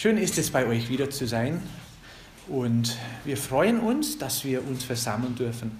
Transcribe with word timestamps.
Schön 0.00 0.16
ist 0.16 0.38
es 0.38 0.48
bei 0.50 0.64
euch 0.64 0.88
wieder 0.88 1.10
zu 1.10 1.26
sein 1.26 1.60
und 2.48 2.96
wir 3.26 3.36
freuen 3.36 3.80
uns, 3.80 4.16
dass 4.16 4.46
wir 4.46 4.66
uns 4.66 4.82
versammeln 4.82 5.34
dürfen, 5.34 5.78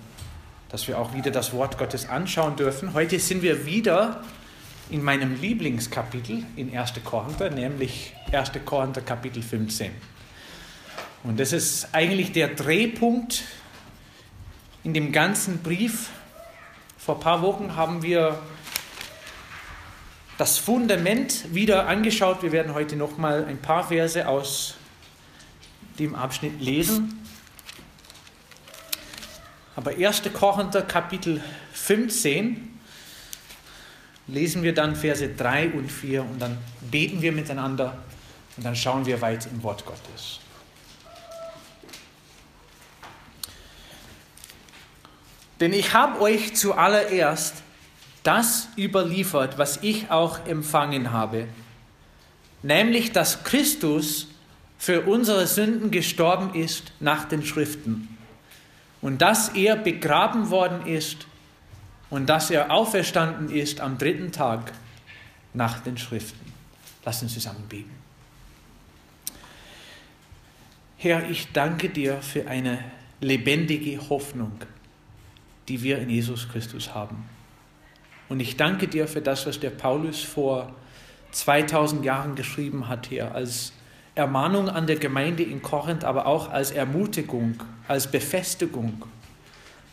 dass 0.68 0.86
wir 0.88 0.98
auch 0.98 1.14
wieder 1.14 1.30
das 1.30 1.54
Wort 1.54 1.78
Gottes 1.78 2.06
anschauen 2.06 2.54
dürfen. 2.54 2.92
Heute 2.92 3.18
sind 3.18 3.40
wir 3.40 3.64
wieder 3.64 4.22
in 4.90 5.02
meinem 5.02 5.40
Lieblingskapitel 5.40 6.42
in 6.56 6.76
1. 6.76 6.92
Korinther, 7.02 7.48
nämlich 7.48 8.12
1. 8.30 8.50
Korinther 8.66 9.00
Kapitel 9.00 9.42
15. 9.42 9.90
Und 11.24 11.40
das 11.40 11.54
ist 11.54 11.88
eigentlich 11.92 12.32
der 12.32 12.48
Drehpunkt 12.48 13.44
in 14.84 14.92
dem 14.92 15.12
ganzen 15.12 15.62
Brief. 15.62 16.10
Vor 16.98 17.14
ein 17.14 17.20
paar 17.22 17.40
Wochen 17.40 17.74
haben 17.74 18.02
wir 18.02 18.38
das 20.40 20.56
Fundament 20.56 21.54
wieder 21.54 21.86
angeschaut. 21.86 22.42
Wir 22.42 22.50
werden 22.50 22.72
heute 22.72 22.96
noch 22.96 23.18
mal 23.18 23.44
ein 23.44 23.58
paar 23.58 23.86
Verse 23.86 24.26
aus 24.26 24.74
dem 25.98 26.14
Abschnitt 26.14 26.62
lesen. 26.62 27.26
Aber 29.76 29.90
1. 29.90 30.22
Korinther 30.32 30.80
Kapitel 30.80 31.42
15 31.74 32.80
lesen 34.28 34.62
wir 34.62 34.72
dann 34.72 34.96
Verse 34.96 35.28
3 35.28 35.72
und 35.72 35.92
4 35.92 36.22
und 36.22 36.40
dann 36.40 36.56
beten 36.90 37.20
wir 37.20 37.32
miteinander 37.32 37.98
und 38.56 38.64
dann 38.64 38.74
schauen 38.74 39.04
wir 39.04 39.20
weit 39.20 39.44
im 39.44 39.62
Wort 39.62 39.84
Gottes. 39.84 40.40
Denn 45.60 45.74
ich 45.74 45.92
habe 45.92 46.18
euch 46.22 46.56
zuallererst 46.56 47.62
das 48.22 48.68
überliefert, 48.76 49.58
was 49.58 49.78
ich 49.82 50.10
auch 50.10 50.46
empfangen 50.46 51.12
habe, 51.12 51.48
nämlich 52.62 53.12
dass 53.12 53.44
Christus 53.44 54.28
für 54.78 55.02
unsere 55.02 55.46
Sünden 55.46 55.90
gestorben 55.90 56.54
ist 56.54 56.92
nach 57.00 57.26
den 57.26 57.44
Schriften 57.44 58.16
und 59.00 59.22
dass 59.22 59.50
er 59.50 59.76
begraben 59.76 60.50
worden 60.50 60.86
ist 60.86 61.26
und 62.08 62.26
dass 62.26 62.50
er 62.50 62.70
auferstanden 62.70 63.50
ist 63.50 63.80
am 63.80 63.98
dritten 63.98 64.32
Tag 64.32 64.72
nach 65.54 65.80
den 65.80 65.96
Schriften. 65.96 66.52
Lass 67.04 67.22
uns 67.22 67.32
zusammen 67.32 67.64
beten. 67.68 67.90
Herr, 70.98 71.28
ich 71.30 71.50
danke 71.52 71.88
dir 71.88 72.20
für 72.20 72.46
eine 72.46 72.84
lebendige 73.20 74.08
Hoffnung, 74.10 74.52
die 75.68 75.82
wir 75.82 75.98
in 75.98 76.10
Jesus 76.10 76.48
Christus 76.48 76.94
haben. 76.94 77.24
Und 78.30 78.38
ich 78.38 78.56
danke 78.56 78.86
dir 78.86 79.08
für 79.08 79.20
das, 79.20 79.44
was 79.46 79.58
der 79.58 79.70
Paulus 79.70 80.22
vor 80.22 80.72
2000 81.32 82.04
Jahren 82.04 82.36
geschrieben 82.36 82.88
hat 82.88 83.08
hier, 83.08 83.34
als 83.34 83.72
Ermahnung 84.14 84.68
an 84.68 84.86
der 84.86 84.96
Gemeinde 84.96 85.42
in 85.42 85.62
Korinth, 85.62 86.04
aber 86.04 86.26
auch 86.26 86.48
als 86.48 86.70
Ermutigung, 86.70 87.60
als 87.88 88.08
Befestigung, 88.08 89.02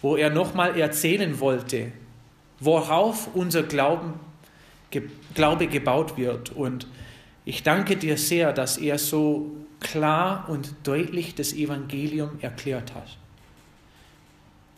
wo 0.04 0.16
er 0.16 0.30
nochmal 0.30 0.80
erzählen 0.80 1.40
wollte, 1.40 1.92
worauf 2.60 3.36
unser 3.36 3.64
Glauben, 3.64 4.14
Glaube 5.34 5.68
gebaut 5.68 6.16
wird. 6.16 6.52
Und 6.52 6.88
ich 7.44 7.64
danke 7.64 7.98
dir 7.98 8.18
sehr, 8.18 8.54
dass 8.54 8.78
er 8.78 9.00
so 9.00 9.52
klar 9.80 10.48
und 10.48 10.76
deutlich 10.84 11.34
das 11.34 11.54
Evangelium 11.54 12.32
erklärt 12.42 12.94
hat. 12.94 13.18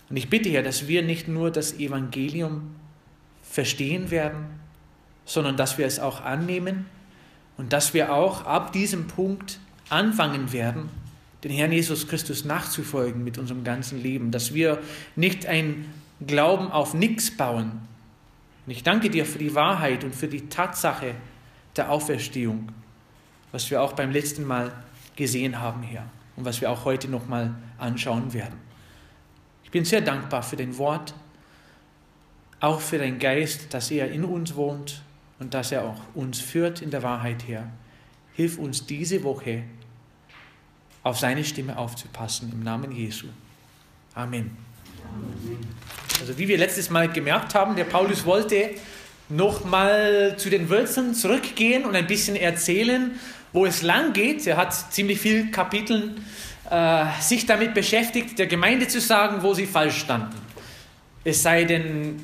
Und 0.09 0.15
ich 0.15 0.29
bitte 0.29 0.47
ja, 0.47 0.61
dass 0.61 0.87
wir 0.87 1.01
nicht 1.03 1.27
nur 1.27 1.51
das 1.51 1.73
Evangelium 1.73 2.78
verstehen 3.49 4.11
werden, 4.11 4.45
sondern 5.25 5.57
dass 5.57 5.77
wir 5.77 5.85
es 5.85 5.99
auch 5.99 6.21
annehmen 6.21 6.85
und 7.57 7.73
dass 7.73 7.93
wir 7.93 8.13
auch 8.13 8.45
ab 8.45 8.71
diesem 8.71 9.07
Punkt 9.07 9.59
anfangen 9.89 10.53
werden, 10.53 10.89
den 11.43 11.51
Herrn 11.51 11.71
Jesus 11.71 12.07
Christus 12.07 12.45
nachzufolgen 12.45 13.23
mit 13.23 13.37
unserem 13.37 13.63
ganzen 13.63 14.01
Leben, 14.01 14.31
dass 14.31 14.53
wir 14.53 14.79
nicht 15.15 15.45
ein 15.45 15.85
Glauben 16.25 16.71
auf 16.71 16.93
nichts 16.93 17.35
bauen. 17.35 17.71
Und 18.65 18.71
ich 18.71 18.83
danke 18.83 19.09
dir 19.09 19.25
für 19.25 19.39
die 19.39 19.55
Wahrheit 19.55 20.03
und 20.03 20.13
für 20.13 20.27
die 20.27 20.47
Tatsache 20.47 21.15
der 21.75 21.91
Auferstehung, 21.91 22.71
was 23.51 23.71
wir 23.71 23.81
auch 23.81 23.93
beim 23.93 24.11
letzten 24.11 24.45
Mal 24.45 24.71
gesehen 25.15 25.59
haben, 25.59 25.81
Herr, 25.81 26.05
und 26.35 26.45
was 26.45 26.61
wir 26.61 26.69
auch 26.69 26.85
heute 26.85 27.07
nochmal 27.07 27.55
anschauen 27.77 28.33
werden. 28.33 28.59
Ich 29.63 29.71
bin 29.71 29.85
sehr 29.85 30.01
dankbar 30.01 30.43
für 30.43 30.57
dein 30.57 30.77
Wort 30.77 31.13
auch 32.59 32.81
für 32.81 32.97
deinen 32.97 33.19
Geist, 33.19 33.73
dass 33.73 33.91
er 33.91 34.11
in 34.11 34.25
uns 34.25 34.55
wohnt 34.55 35.01
und 35.39 35.53
dass 35.53 35.71
er 35.71 35.85
auch 35.85 36.01
uns 36.13 36.39
führt 36.39 36.81
in 36.81 36.91
der 36.91 37.03
Wahrheit 37.03 37.47
her. 37.47 37.69
Hilf 38.33 38.57
uns 38.57 38.85
diese 38.85 39.23
Woche 39.23 39.63
auf 41.03 41.17
seine 41.17 41.43
Stimme 41.43 41.77
aufzupassen 41.77 42.51
im 42.51 42.63
Namen 42.63 42.91
Jesu. 42.91 43.27
Amen. 44.13 44.57
Also 46.19 46.37
wie 46.37 46.47
wir 46.47 46.57
letztes 46.57 46.89
Mal 46.89 47.09
gemerkt 47.09 47.55
haben, 47.55 47.75
der 47.75 47.85
Paulus 47.85 48.25
wollte 48.25 48.71
nochmal 49.29 50.35
zu 50.37 50.49
den 50.49 50.69
Wurzeln 50.69 51.13
zurückgehen 51.13 51.85
und 51.85 51.95
ein 51.95 52.07
bisschen 52.07 52.35
erzählen, 52.35 53.17
wo 53.53 53.65
es 53.65 53.81
lang 53.81 54.13
geht. 54.13 54.45
Er 54.45 54.57
hat 54.57 54.73
ziemlich 54.93 55.19
viele 55.19 55.51
Kapiteln 55.51 56.23
äh, 56.69 57.05
sich 57.21 57.45
damit 57.45 57.73
beschäftigt, 57.73 58.37
der 58.37 58.47
Gemeinde 58.47 58.87
zu 58.87 58.99
sagen, 58.99 59.41
wo 59.41 59.53
sie 59.53 59.65
falsch 59.65 59.99
standen. 59.99 60.35
Es 61.23 61.43
sei 61.43 61.63
denn, 61.63 62.23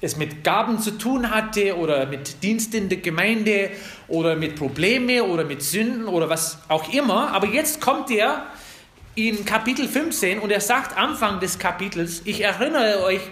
es 0.00 0.16
mit 0.16 0.44
Gaben 0.44 0.78
zu 0.78 0.98
tun 0.98 1.30
hatte 1.30 1.76
oder 1.76 2.06
mit 2.06 2.42
Dienst 2.42 2.74
in 2.74 2.88
der 2.88 2.98
Gemeinde 2.98 3.70
oder 4.08 4.36
mit 4.36 4.56
Probleme 4.56 5.24
oder 5.24 5.44
mit 5.44 5.62
Sünden 5.62 6.06
oder 6.06 6.28
was 6.28 6.58
auch 6.68 6.92
immer. 6.92 7.32
Aber 7.32 7.46
jetzt 7.46 7.80
kommt 7.80 8.10
er 8.10 8.46
in 9.14 9.44
Kapitel 9.44 9.88
15 9.88 10.38
und 10.38 10.50
er 10.50 10.60
sagt 10.60 10.96
Anfang 10.96 11.40
des 11.40 11.58
Kapitels, 11.58 12.22
ich 12.24 12.42
erinnere 12.42 13.02
euch 13.02 13.22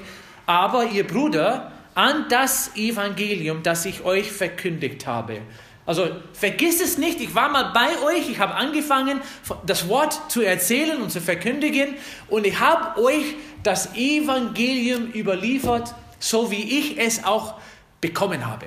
aber, 0.47 0.87
ihr 0.87 1.07
Bruder, 1.07 1.73
an 1.95 2.27
das 2.29 2.75
Evangelium, 2.75 3.63
das 3.63 3.85
ich 3.85 4.05
euch 4.05 4.33
verkündigt 4.33 5.07
habe. 5.07 5.41
Also 5.87 6.09
vergiss 6.33 6.81
es 6.81 6.97
nicht, 6.97 7.21
ich 7.21 7.35
war 7.35 7.51
mal 7.51 7.73
bei 7.75 7.89
euch, 8.07 8.31
ich 8.31 8.39
habe 8.39 8.55
angefangen, 8.55 9.21
das 9.67 9.89
Wort 9.89 10.31
zu 10.31 10.41
erzählen 10.41 11.01
und 11.03 11.11
zu 11.11 11.21
verkündigen 11.21 11.95
und 12.29 12.47
ich 12.47 12.59
habe 12.59 13.03
euch 13.03 13.35
das 13.63 13.95
Evangelium 13.95 15.13
überliefert, 15.13 15.95
so 16.25 16.51
wie 16.51 16.79
ich 16.79 16.99
es 16.99 17.23
auch 17.23 17.55
bekommen 18.01 18.47
habe. 18.47 18.67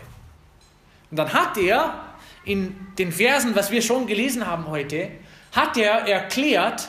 Und 1.09 1.17
dann 1.17 1.33
hat 1.33 1.57
er 1.57 2.03
in 2.45 2.75
den 2.99 3.11
Versen, 3.11 3.55
was 3.55 3.71
wir 3.71 3.81
schon 3.81 4.05
gelesen 4.05 4.45
haben 4.45 4.67
heute, 4.67 5.09
hat 5.53 5.75
er 5.75 6.07
erklärt, 6.07 6.87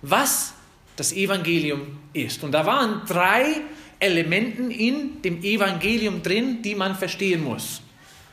was 0.00 0.54
das 0.96 1.12
Evangelium 1.12 1.98
ist. 2.14 2.42
Und 2.42 2.52
da 2.52 2.64
waren 2.64 3.02
drei 3.06 3.60
Elementen 3.98 4.70
in 4.70 5.20
dem 5.20 5.42
Evangelium 5.42 6.22
drin, 6.22 6.62
die 6.62 6.74
man 6.74 6.94
verstehen 6.94 7.44
muss. 7.44 7.82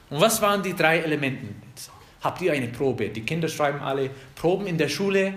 Und 0.10 0.22
was 0.22 0.42
waren 0.42 0.64
die 0.64 0.74
drei 0.74 1.00
Elementen? 1.00 1.62
Jetzt 1.70 1.92
habt 2.22 2.42
ihr 2.42 2.54
eine 2.54 2.68
Probe? 2.68 3.10
Die 3.10 3.24
Kinder 3.24 3.50
schreiben 3.50 3.82
alle 3.82 4.10
Proben 4.36 4.68
in 4.68 4.78
der 4.78 4.88
Schule. 4.88 5.34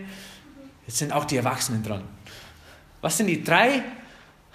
Jetzt 0.86 0.98
sind 0.98 1.12
auch 1.12 1.24
die 1.24 1.38
Erwachsenen 1.38 1.82
dran. 1.82 2.02
Was 3.00 3.16
sind 3.16 3.26
die 3.26 3.42
drei 3.42 3.82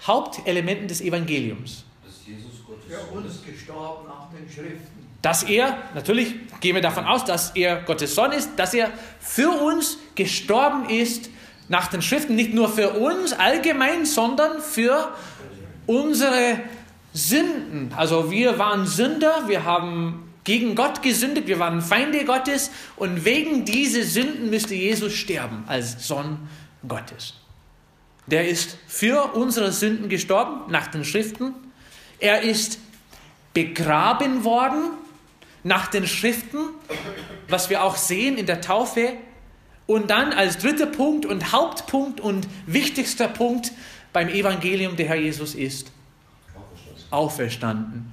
Hauptelementen 0.06 0.88
des 0.88 1.00
Evangeliums. 1.00 1.84
Dass 2.04 2.26
Jesus 2.26 2.64
Gottes 2.66 2.84
Für 2.88 3.16
uns 3.16 3.44
gestorben 3.44 4.08
nach 4.08 4.30
den 4.30 4.48
Schriften. 4.48 5.06
Dass 5.22 5.44
er, 5.44 5.78
natürlich 5.94 6.34
gehen 6.60 6.74
wir 6.74 6.82
davon 6.82 7.04
aus, 7.04 7.24
dass 7.24 7.50
er 7.54 7.82
Gottes 7.82 8.14
Sohn 8.14 8.32
ist, 8.32 8.50
dass 8.56 8.74
er 8.74 8.90
für 9.20 9.50
uns 9.50 9.98
gestorben 10.14 10.88
ist 10.88 11.30
nach 11.68 11.88
den 11.88 12.02
Schriften, 12.02 12.34
nicht 12.34 12.52
nur 12.52 12.68
für 12.68 12.90
uns 12.90 13.32
allgemein, 13.32 14.04
sondern 14.04 14.60
für 14.60 15.14
unsere 15.86 16.60
Sünden. 17.12 17.92
Also 17.96 18.30
wir 18.30 18.58
waren 18.58 18.86
Sünder, 18.86 19.44
wir 19.46 19.64
haben 19.64 20.32
gegen 20.44 20.74
Gott 20.74 21.02
gesündigt, 21.02 21.46
wir 21.46 21.58
waren 21.58 21.80
Feinde 21.80 22.24
Gottes 22.24 22.70
und 22.96 23.24
wegen 23.24 23.64
dieser 23.64 24.02
Sünden 24.02 24.50
müsste 24.50 24.74
Jesus 24.74 25.12
sterben 25.12 25.64
als 25.66 26.06
Sohn 26.06 26.48
Gottes. 26.86 27.34
Der 28.26 28.48
ist 28.48 28.76
für 28.86 29.34
unsere 29.34 29.72
Sünden 29.72 30.08
gestorben 30.08 30.70
nach 30.70 30.86
den 30.86 31.04
Schriften. 31.04 31.54
Er 32.18 32.42
ist 32.42 32.78
begraben 33.52 34.44
worden 34.44 34.90
nach 35.64 35.88
den 35.88 36.06
Schriften, 36.06 36.58
was 37.48 37.70
wir 37.70 37.82
auch 37.82 37.96
sehen 37.96 38.38
in 38.38 38.46
der 38.46 38.60
Taufe. 38.60 39.14
Und 39.86 40.10
dann 40.10 40.32
als 40.32 40.58
dritter 40.58 40.86
Punkt 40.86 41.26
und 41.26 41.52
Hauptpunkt 41.52 42.20
und 42.20 42.46
wichtigster 42.66 43.28
Punkt 43.28 43.72
beim 44.12 44.28
Evangelium 44.28 44.96
der 44.96 45.08
Herr 45.08 45.16
Jesus 45.16 45.54
ist 45.54 45.90
auferstanden 47.10 48.12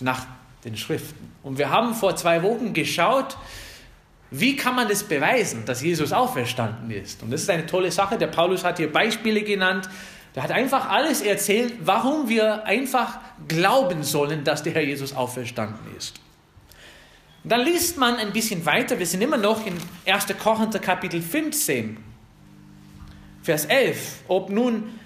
nach 0.00 0.26
den 0.64 0.76
Schriften. 0.76 1.32
Und 1.42 1.58
wir 1.58 1.70
haben 1.70 1.94
vor 1.94 2.16
zwei 2.16 2.42
Wochen 2.42 2.72
geschaut, 2.72 3.36
wie 4.30 4.56
kann 4.56 4.74
man 4.74 4.88
das 4.88 5.04
beweisen, 5.04 5.64
dass 5.64 5.82
Jesus 5.82 6.12
auferstanden 6.12 6.90
ist? 6.90 7.22
Und 7.22 7.30
das 7.30 7.42
ist 7.42 7.50
eine 7.50 7.66
tolle 7.66 7.90
Sache. 7.90 8.18
Der 8.18 8.26
Paulus 8.26 8.62
hat 8.62 8.76
hier 8.76 8.92
Beispiele 8.92 9.42
genannt. 9.42 9.88
Der 10.34 10.42
hat 10.42 10.50
einfach 10.50 10.90
alles 10.90 11.22
erzählt, 11.22 11.74
warum 11.80 12.28
wir 12.28 12.64
einfach 12.64 13.18
glauben 13.48 14.02
sollen, 14.02 14.44
dass 14.44 14.62
der 14.62 14.74
Herr 14.74 14.82
Jesus 14.82 15.14
auferstanden 15.14 15.96
ist. 15.96 16.20
dann 17.44 17.62
liest 17.62 17.96
man 17.96 18.16
ein 18.16 18.32
bisschen 18.32 18.66
weiter. 18.66 18.98
Wir 18.98 19.06
sind 19.06 19.22
immer 19.22 19.38
noch 19.38 19.64
in 19.64 19.74
1. 20.06 20.26
Korinther 20.38 20.78
Kapitel 20.78 21.22
15, 21.22 21.96
Vers 23.42 23.64
11. 23.64 24.24
Ob 24.28 24.50
nun 24.50 24.98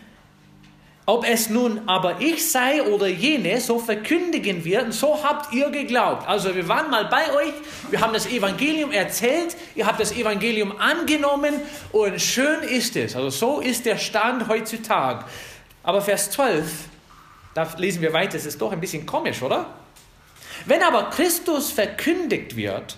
ob 1.12 1.26
es 1.28 1.50
nun 1.50 1.82
aber 1.88 2.22
ich 2.22 2.50
sei 2.50 2.82
oder 2.82 3.06
jene, 3.06 3.60
so 3.60 3.78
verkündigen 3.78 4.64
wir, 4.64 4.82
und 4.82 4.92
so 4.92 5.22
habt 5.22 5.52
ihr 5.52 5.68
geglaubt. 5.68 6.26
Also 6.26 6.54
wir 6.54 6.66
waren 6.68 6.90
mal 6.90 7.04
bei 7.04 7.30
euch, 7.34 7.52
wir 7.90 8.00
haben 8.00 8.14
das 8.14 8.24
Evangelium 8.24 8.90
erzählt, 8.92 9.54
ihr 9.74 9.84
habt 9.84 10.00
das 10.00 10.12
Evangelium 10.12 10.74
angenommen 10.80 11.60
und 11.92 12.18
schön 12.18 12.62
ist 12.62 12.96
es. 12.96 13.14
Also 13.14 13.28
so 13.28 13.60
ist 13.60 13.84
der 13.84 13.98
Stand 13.98 14.48
heutzutage. 14.48 15.26
Aber 15.82 16.00
Vers 16.00 16.30
12, 16.30 16.64
da 17.52 17.68
lesen 17.76 18.00
wir 18.00 18.14
weiter, 18.14 18.38
es 18.38 18.46
ist 18.46 18.58
doch 18.58 18.72
ein 18.72 18.80
bisschen 18.80 19.04
komisch, 19.04 19.42
oder? 19.42 19.66
Wenn 20.64 20.82
aber 20.82 21.10
Christus 21.10 21.72
verkündigt 21.72 22.56
wird, 22.56 22.96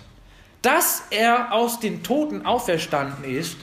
dass 0.61 1.03
er 1.09 1.51
aus 1.51 1.81
den 1.81 2.01
Toten 2.01 2.45
auferstanden 2.45 3.25
ist, 3.25 3.57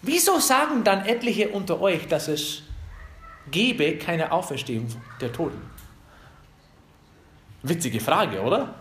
wieso 0.00 0.38
sagen 0.38 0.84
dann 0.84 1.04
etliche 1.06 1.48
unter 1.48 1.80
euch, 1.80 2.06
dass 2.06 2.28
es 2.28 2.62
gebe 3.50 3.96
keine 3.98 4.32
Auferstehung 4.32 4.86
der 5.20 5.32
Toten? 5.32 5.60
Witzige 7.62 8.00
Frage, 8.00 8.40
oder? 8.40 8.74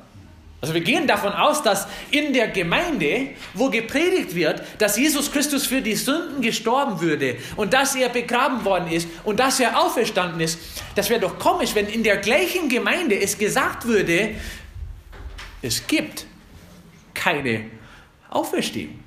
Also 0.62 0.74
wir 0.74 0.82
gehen 0.82 1.08
davon 1.08 1.32
aus, 1.32 1.64
dass 1.64 1.88
in 2.12 2.34
der 2.34 2.50
Gemeinde, 2.50 3.30
wo 3.54 3.70
gepredigt 3.70 4.36
wird, 4.36 4.62
dass 4.78 4.98
Jesus 4.98 5.32
Christus 5.32 5.66
für 5.66 5.82
die 5.82 5.96
Sünden 5.96 6.42
gestorben 6.42 7.00
würde 7.00 7.38
und 7.56 7.74
dass 7.74 7.96
er 7.96 8.10
begraben 8.10 8.66
worden 8.66 8.92
ist 8.92 9.08
und 9.24 9.40
dass 9.40 9.62
er 9.62 9.80
auferstanden 9.80 10.42
ist, 10.42 10.60
das 10.96 11.10
wäre 11.10 11.22
doch 11.22 11.40
komisch, 11.40 11.76
wenn 11.76 11.88
in 11.88 12.04
der 12.04 12.18
gleichen 12.18 12.68
Gemeinde 12.68 13.18
es 13.18 13.38
gesagt 13.38 13.86
würde, 13.86 14.36
es 15.62 15.88
gibt 15.88 16.26
keine 17.14 17.66
Auferstehung. 18.30 19.00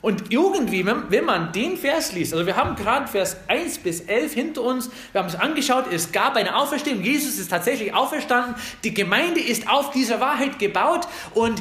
Und 0.00 0.30
irgendwie, 0.30 0.86
wenn 0.86 1.24
man 1.24 1.52
den 1.52 1.76
Vers 1.76 2.12
liest, 2.12 2.32
also 2.32 2.46
wir 2.46 2.54
haben 2.54 2.76
gerade 2.76 3.08
Vers 3.08 3.36
1 3.48 3.78
bis 3.78 4.02
11 4.02 4.32
hinter 4.32 4.62
uns, 4.62 4.90
wir 5.10 5.20
haben 5.20 5.28
es 5.28 5.34
angeschaut, 5.34 5.86
es 5.90 6.12
gab 6.12 6.36
eine 6.36 6.56
Auferstehung, 6.56 7.02
Jesus 7.02 7.38
ist 7.38 7.48
tatsächlich 7.48 7.92
auferstanden, 7.92 8.54
die 8.84 8.94
Gemeinde 8.94 9.40
ist 9.40 9.68
auf 9.68 9.90
dieser 9.90 10.20
Wahrheit 10.20 10.60
gebaut 10.60 11.08
und 11.34 11.60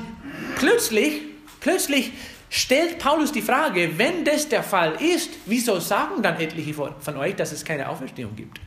plötzlich, 0.58 1.22
plötzlich 1.62 2.12
stellt 2.50 3.00
Paulus 3.00 3.32
die 3.32 3.42
Frage, 3.42 3.98
wenn 3.98 4.24
das 4.24 4.48
der 4.48 4.62
Fall 4.62 5.02
ist, 5.02 5.32
wieso 5.48 5.80
sagen 5.80 6.22
dann 6.22 6.40
etliche 6.40 6.76
von 6.76 7.18
euch, 7.18 7.36
dass 7.36 7.52
es 7.52 7.66
keine 7.66 7.90
Auferstehung 7.90 8.36
gibt? 8.36 8.60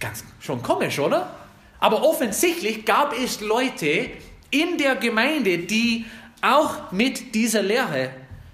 Ganz 0.00 0.24
schon 0.40 0.62
komisch, 0.62 0.98
oder? 0.98 1.32
Aber 1.78 2.02
offensichtlich 2.02 2.84
gab 2.84 3.16
es 3.16 3.40
Leute 3.40 4.10
in 4.50 4.78
der 4.78 4.96
Gemeinde, 4.96 5.58
die 5.58 6.04
auch 6.44 6.92
mit 6.92 7.34
dieser 7.34 7.62
Lehre 7.62 8.10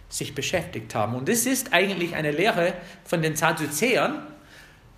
sich 0.09 0.35
beschäftigt 0.35 0.95
haben. 0.95 1.15
Und 1.15 1.29
das 1.29 1.47
ist 1.47 1.73
eigentlich 1.73 2.15
eine 2.15 2.31
Lehre 2.31 2.75
von 3.05 3.23
den 3.23 3.37
Sadduzäern. 3.37 4.27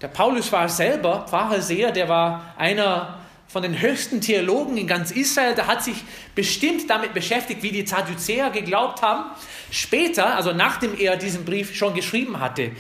Der 0.01 0.09
Paulus 0.09 0.51
war 0.53 0.69
selber 0.69 1.27
Pharisäer, 1.29 1.93
der 1.93 2.09
war 2.09 2.55
einer 2.57 3.19
von 3.47 3.63
den 3.63 3.81
höchsten 3.81 4.21
Theologen 4.21 4.77
in 4.79 4.87
ganz 4.87 5.11
Israel. 5.11 5.55
Der 5.55 5.67
hat 5.67 5.85
sich 5.85 5.97
bestimmt 6.35 6.89
damit 6.89 7.13
beschäftigt, 7.13 7.63
wie 7.63 7.71
die 7.71 7.87
Sadduzäer 7.87 8.51
geglaubt 8.51 9.03
haben. 9.03 9.31
Später, 9.71 10.35
also 10.35 10.53
nachdem 10.53 10.99
er 10.99 11.17
diesen 11.17 11.45
Brief 11.45 11.75
schon 11.75 11.95
geschrieben 11.95 12.41
hatte, 12.41 12.73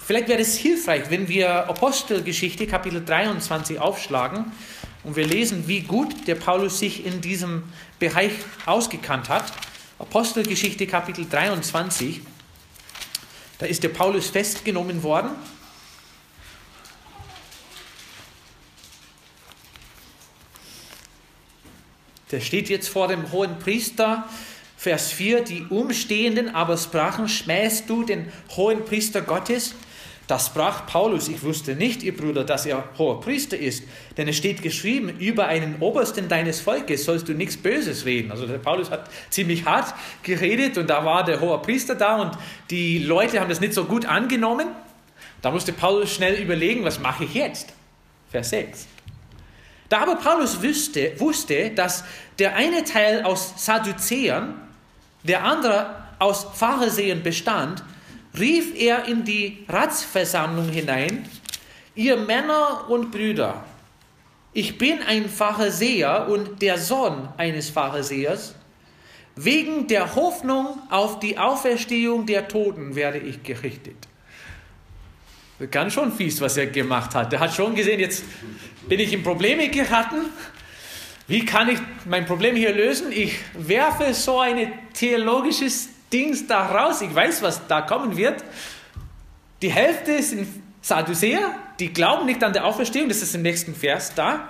vielleicht 0.00 0.28
wäre 0.28 0.40
es 0.40 0.56
hilfreich, 0.56 1.10
wenn 1.10 1.28
wir 1.28 1.68
Apostelgeschichte 1.68 2.66
Kapitel 2.66 3.04
23 3.04 3.78
aufschlagen 3.78 4.52
und 5.04 5.16
wir 5.16 5.26
lesen, 5.26 5.68
wie 5.68 5.82
gut 5.82 6.26
der 6.26 6.34
Paulus 6.34 6.78
sich 6.78 7.04
in 7.04 7.20
diesem 7.20 7.62
Bereich 7.98 8.32
ausgekannt 8.66 9.28
hat. 9.28 9.52
Apostelgeschichte 9.98 10.86
Kapitel 10.86 11.26
23, 11.28 12.20
da 13.58 13.66
ist 13.66 13.82
der 13.82 13.90
Paulus 13.90 14.30
festgenommen 14.30 15.02
worden. 15.02 15.30
Der 22.30 22.40
steht 22.40 22.68
jetzt 22.68 22.88
vor 22.88 23.06
dem 23.06 23.30
hohen 23.30 23.58
Priester, 23.58 24.28
Vers 24.76 25.12
4, 25.12 25.44
die 25.44 25.62
Umstehenden 25.70 26.54
aber 26.54 26.76
sprachen, 26.76 27.28
schmähst 27.28 27.88
du 27.88 28.02
den 28.02 28.32
hohen 28.56 28.84
Priester 28.84 29.22
Gottes? 29.22 29.74
Das 30.26 30.46
sprach 30.46 30.86
Paulus, 30.86 31.28
ich 31.28 31.42
wusste 31.42 31.74
nicht, 31.74 32.02
ihr 32.02 32.16
Bruder, 32.16 32.44
dass 32.44 32.64
er 32.64 32.84
hoher 32.96 33.20
Priester 33.20 33.58
ist, 33.58 33.84
denn 34.16 34.26
es 34.26 34.36
steht 34.36 34.62
geschrieben, 34.62 35.10
über 35.18 35.46
einen 35.46 35.76
Obersten 35.80 36.28
deines 36.28 36.60
Volkes 36.60 37.04
sollst 37.04 37.28
du 37.28 37.34
nichts 37.34 37.58
Böses 37.58 38.06
reden. 38.06 38.30
Also 38.30 38.46
der 38.46 38.58
Paulus 38.58 38.90
hat 38.90 39.10
ziemlich 39.28 39.66
hart 39.66 39.94
geredet 40.22 40.78
und 40.78 40.88
da 40.88 41.04
war 41.04 41.24
der 41.24 41.40
hohe 41.40 41.58
Priester 41.58 41.94
da 41.94 42.16
und 42.22 42.38
die 42.70 43.00
Leute 43.00 43.38
haben 43.38 43.50
das 43.50 43.60
nicht 43.60 43.74
so 43.74 43.84
gut 43.84 44.06
angenommen. 44.06 44.68
Da 45.42 45.50
musste 45.50 45.74
Paulus 45.74 46.14
schnell 46.14 46.40
überlegen, 46.40 46.84
was 46.84 46.98
mache 46.98 47.24
ich 47.24 47.34
jetzt? 47.34 47.74
Vers 48.30 48.48
6. 48.48 48.86
Da 49.90 50.00
aber 50.00 50.16
Paulus 50.16 50.62
wusste, 50.62 51.12
wusste, 51.20 51.70
dass 51.70 52.02
der 52.38 52.56
eine 52.56 52.84
Teil 52.84 53.24
aus 53.24 53.52
Sadduzäern, 53.58 54.54
der 55.22 55.44
andere 55.44 55.94
aus 56.18 56.46
Pharisäern 56.54 57.22
bestand, 57.22 57.84
rief 58.38 58.74
er 58.78 59.06
in 59.06 59.24
die 59.24 59.64
Ratsversammlung 59.68 60.68
hinein, 60.68 61.28
ihr 61.94 62.16
Männer 62.16 62.86
und 62.88 63.10
Brüder, 63.10 63.64
ich 64.56 64.78
bin 64.78 65.02
ein 65.02 65.28
Pharisäer 65.28 66.28
und 66.28 66.62
der 66.62 66.78
Sohn 66.78 67.28
eines 67.36 67.70
Pharisäers. 67.70 68.54
Wegen 69.34 69.88
der 69.88 70.14
Hoffnung 70.14 70.78
auf 70.90 71.18
die 71.18 71.36
Auferstehung 71.38 72.24
der 72.24 72.46
Toten 72.46 72.94
werde 72.94 73.18
ich 73.18 73.42
gerichtet. 73.42 73.96
Ganz 75.72 75.94
schon 75.94 76.12
fies, 76.12 76.40
was 76.40 76.56
er 76.56 76.68
gemacht 76.68 77.16
hat. 77.16 77.32
Er 77.32 77.40
hat 77.40 77.52
schon 77.52 77.74
gesehen, 77.74 77.98
jetzt 77.98 78.22
bin 78.88 79.00
ich 79.00 79.12
in 79.12 79.24
Probleme 79.24 79.68
geraten. 79.70 80.26
Wie 81.26 81.44
kann 81.44 81.68
ich 81.68 81.80
mein 82.04 82.24
Problem 82.24 82.54
hier 82.54 82.72
lösen? 82.72 83.10
Ich 83.10 83.36
werfe 83.54 84.14
so 84.14 84.38
ein 84.38 84.72
theologisches 84.92 85.88
Dings 86.14 86.46
da 86.46 86.66
raus. 86.66 87.02
Ich 87.02 87.12
weiß, 87.12 87.42
was 87.42 87.66
da 87.66 87.82
kommen 87.82 88.16
wird. 88.16 88.44
Die 89.60 89.70
Hälfte 89.70 90.22
sind 90.22 90.46
Sadduzäer, 90.80 91.54
die 91.80 91.92
glauben 91.92 92.26
nicht 92.26 92.42
an 92.44 92.52
der 92.52 92.64
Auferstehung. 92.64 93.08
Das 93.08 93.20
ist 93.20 93.34
im 93.34 93.42
nächsten 93.42 93.74
Vers 93.74 94.14
da. 94.14 94.48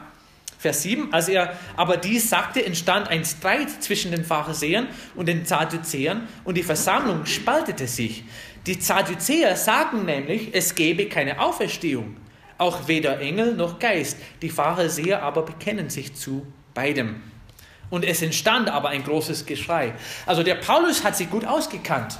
Vers 0.59 0.83
7, 0.83 1.13
als 1.13 1.29
er 1.29 1.59
aber 1.77 1.97
dies 1.97 2.29
sagte, 2.31 2.65
entstand 2.65 3.09
ein 3.09 3.25
Streit 3.25 3.71
zwischen 3.83 4.13
den 4.13 4.25
Pharisäern 4.25 4.89
und 5.15 5.27
den 5.27 5.45
Sadduzäern 5.45 6.27
und 6.45 6.57
die 6.57 6.63
Versammlung 6.63 7.27
spaltete 7.27 7.87
sich. 7.87 8.25
Die 8.67 8.81
Sadduzäer 8.81 9.57
sagen 9.57 10.07
nämlich, 10.07 10.55
es 10.55 10.75
gebe 10.75 11.07
keine 11.07 11.39
Auferstehung, 11.41 12.17
auch 12.57 12.89
weder 12.89 13.21
Engel 13.21 13.55
noch 13.55 13.79
Geist. 13.79 14.17
Die 14.41 14.49
Pharisäer 14.49 15.23
aber 15.23 15.43
bekennen 15.43 15.91
sich 15.91 16.15
zu 16.15 16.47
beidem. 16.73 17.21
Und 17.91 18.05
es 18.05 18.23
entstand 18.23 18.69
aber 18.69 18.89
ein 18.89 19.05
großes 19.05 19.47
Geschrei. 19.47 19.95
Also 20.27 20.43
der 20.43 20.57
Paulus 20.57 21.05
hat 21.05 21.17
sich 21.17 21.31
gut 21.31 21.45
ausgekannt, 21.45 22.19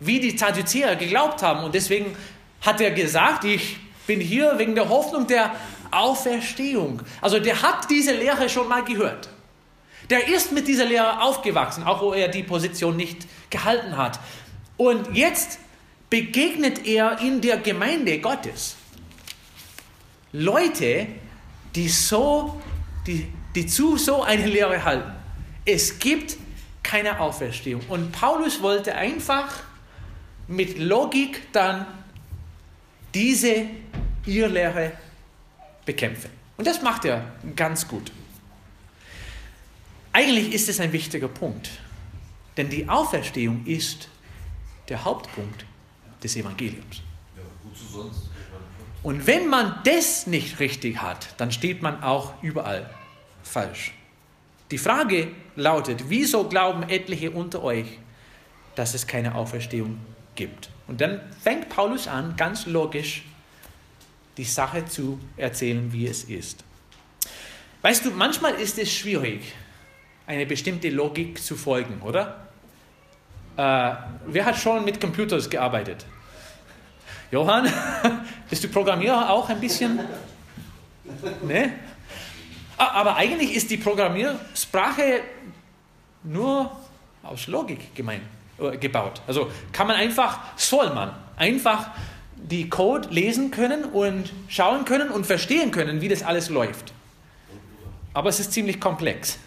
wie 0.00 0.20
die 0.20 0.36
Sadduzäer 0.36 0.96
geglaubt 0.96 1.42
haben. 1.42 1.64
Und 1.64 1.74
deswegen 1.74 2.16
hat 2.60 2.80
er 2.80 2.90
gesagt, 2.90 3.44
ich 3.44 3.76
bin 4.06 4.20
hier 4.20 4.58
wegen 4.58 4.74
der 4.74 4.88
Hoffnung 4.88 5.26
der 5.26 5.52
Auferstehung. 5.90 7.02
Also 7.20 7.38
der 7.38 7.62
hat 7.62 7.90
diese 7.90 8.12
Lehre 8.12 8.48
schon 8.48 8.68
mal 8.68 8.82
gehört. 8.82 9.28
Der 10.10 10.28
ist 10.28 10.52
mit 10.52 10.66
dieser 10.66 10.84
Lehre 10.84 11.22
aufgewachsen, 11.22 11.84
auch 11.84 12.02
wo 12.02 12.12
er 12.12 12.28
die 12.28 12.42
Position 12.42 12.96
nicht 12.96 13.26
gehalten 13.50 13.96
hat. 13.96 14.18
Und 14.76 15.14
jetzt 15.16 15.58
begegnet 16.10 16.86
er 16.86 17.20
in 17.20 17.40
der 17.40 17.58
Gemeinde 17.58 18.18
Gottes. 18.20 18.76
Leute, 20.32 21.06
die 21.74 21.88
so, 21.88 22.60
die 23.06 23.28
die 23.54 23.66
zu 23.66 23.96
so 23.96 24.22
eine 24.22 24.46
Lehre 24.46 24.84
halten. 24.84 25.12
Es 25.64 25.98
gibt 25.98 26.36
keine 26.82 27.20
Auferstehung. 27.20 27.82
Und 27.88 28.12
Paulus 28.12 28.60
wollte 28.60 28.94
einfach 28.94 29.62
mit 30.48 30.78
Logik 30.78 31.52
dann 31.52 31.86
diese 33.14 33.66
Irrlehre 34.26 34.92
bekämpfen. 35.84 36.30
Und 36.56 36.66
das 36.66 36.82
macht 36.82 37.04
er 37.04 37.24
ganz 37.56 37.86
gut. 37.86 38.12
Eigentlich 40.12 40.52
ist 40.52 40.68
es 40.68 40.78
ein 40.80 40.92
wichtiger 40.92 41.28
Punkt, 41.28 41.70
denn 42.56 42.68
die 42.68 42.88
Auferstehung 42.88 43.64
ist 43.64 44.08
der 44.88 45.04
Hauptpunkt 45.04 45.64
des 46.22 46.36
Evangeliums. 46.36 47.02
Und 49.02 49.26
wenn 49.26 49.48
man 49.48 49.80
das 49.84 50.26
nicht 50.26 50.60
richtig 50.60 51.00
hat, 51.00 51.28
dann 51.38 51.50
steht 51.50 51.82
man 51.82 52.02
auch 52.02 52.34
überall 52.42 52.90
falsch. 53.42 53.92
Die 54.70 54.78
Frage 54.78 55.28
lautet, 55.54 56.04
wieso 56.08 56.48
glauben 56.48 56.82
etliche 56.88 57.30
unter 57.30 57.62
euch, 57.62 57.98
dass 58.74 58.94
es 58.94 59.06
keine 59.06 59.34
Auferstehung 59.34 59.98
gibt? 60.34 60.70
Und 60.88 61.00
dann 61.00 61.20
fängt 61.42 61.68
Paulus 61.68 62.08
an, 62.08 62.34
ganz 62.36 62.66
logisch 62.66 63.22
die 64.36 64.44
Sache 64.44 64.84
zu 64.86 65.20
erzählen, 65.36 65.92
wie 65.92 66.06
es 66.06 66.24
ist. 66.24 66.64
Weißt 67.82 68.04
du, 68.04 68.10
manchmal 68.12 68.54
ist 68.54 68.78
es 68.78 68.90
schwierig, 68.92 69.54
eine 70.26 70.46
bestimmte 70.46 70.88
Logik 70.88 71.42
zu 71.42 71.56
folgen, 71.56 72.00
oder? 72.00 72.46
Äh, 73.56 73.94
wer 74.26 74.44
hat 74.44 74.56
schon 74.56 74.84
mit 74.84 75.00
Computers 75.00 75.50
gearbeitet? 75.50 76.06
Johann, 77.30 77.70
bist 78.50 78.64
du 78.64 78.68
Programmierer 78.68 79.28
auch 79.28 79.48
ein 79.48 79.60
bisschen? 79.60 80.00
Ne? 81.46 81.72
Ah, 82.82 82.94
aber 82.94 83.14
eigentlich 83.14 83.54
ist 83.54 83.70
die 83.70 83.76
Programmiersprache 83.76 85.20
nur 86.24 86.72
aus 87.22 87.46
Logik 87.46 87.94
gemein, 87.94 88.22
äh, 88.58 88.76
gebaut. 88.76 89.22
Also 89.28 89.52
kann 89.70 89.86
man 89.86 89.94
einfach, 89.94 90.40
soll 90.56 90.92
man 90.92 91.12
einfach 91.36 91.90
die 92.34 92.68
Code 92.68 93.08
lesen 93.10 93.52
können 93.52 93.84
und 93.84 94.32
schauen 94.48 94.84
können 94.84 95.10
und 95.10 95.26
verstehen 95.26 95.70
können, 95.70 96.00
wie 96.00 96.08
das 96.08 96.24
alles 96.24 96.48
läuft. 96.48 96.92
Aber 98.14 98.30
es 98.30 98.40
ist 98.40 98.52
ziemlich 98.52 98.80
komplex 98.80 99.38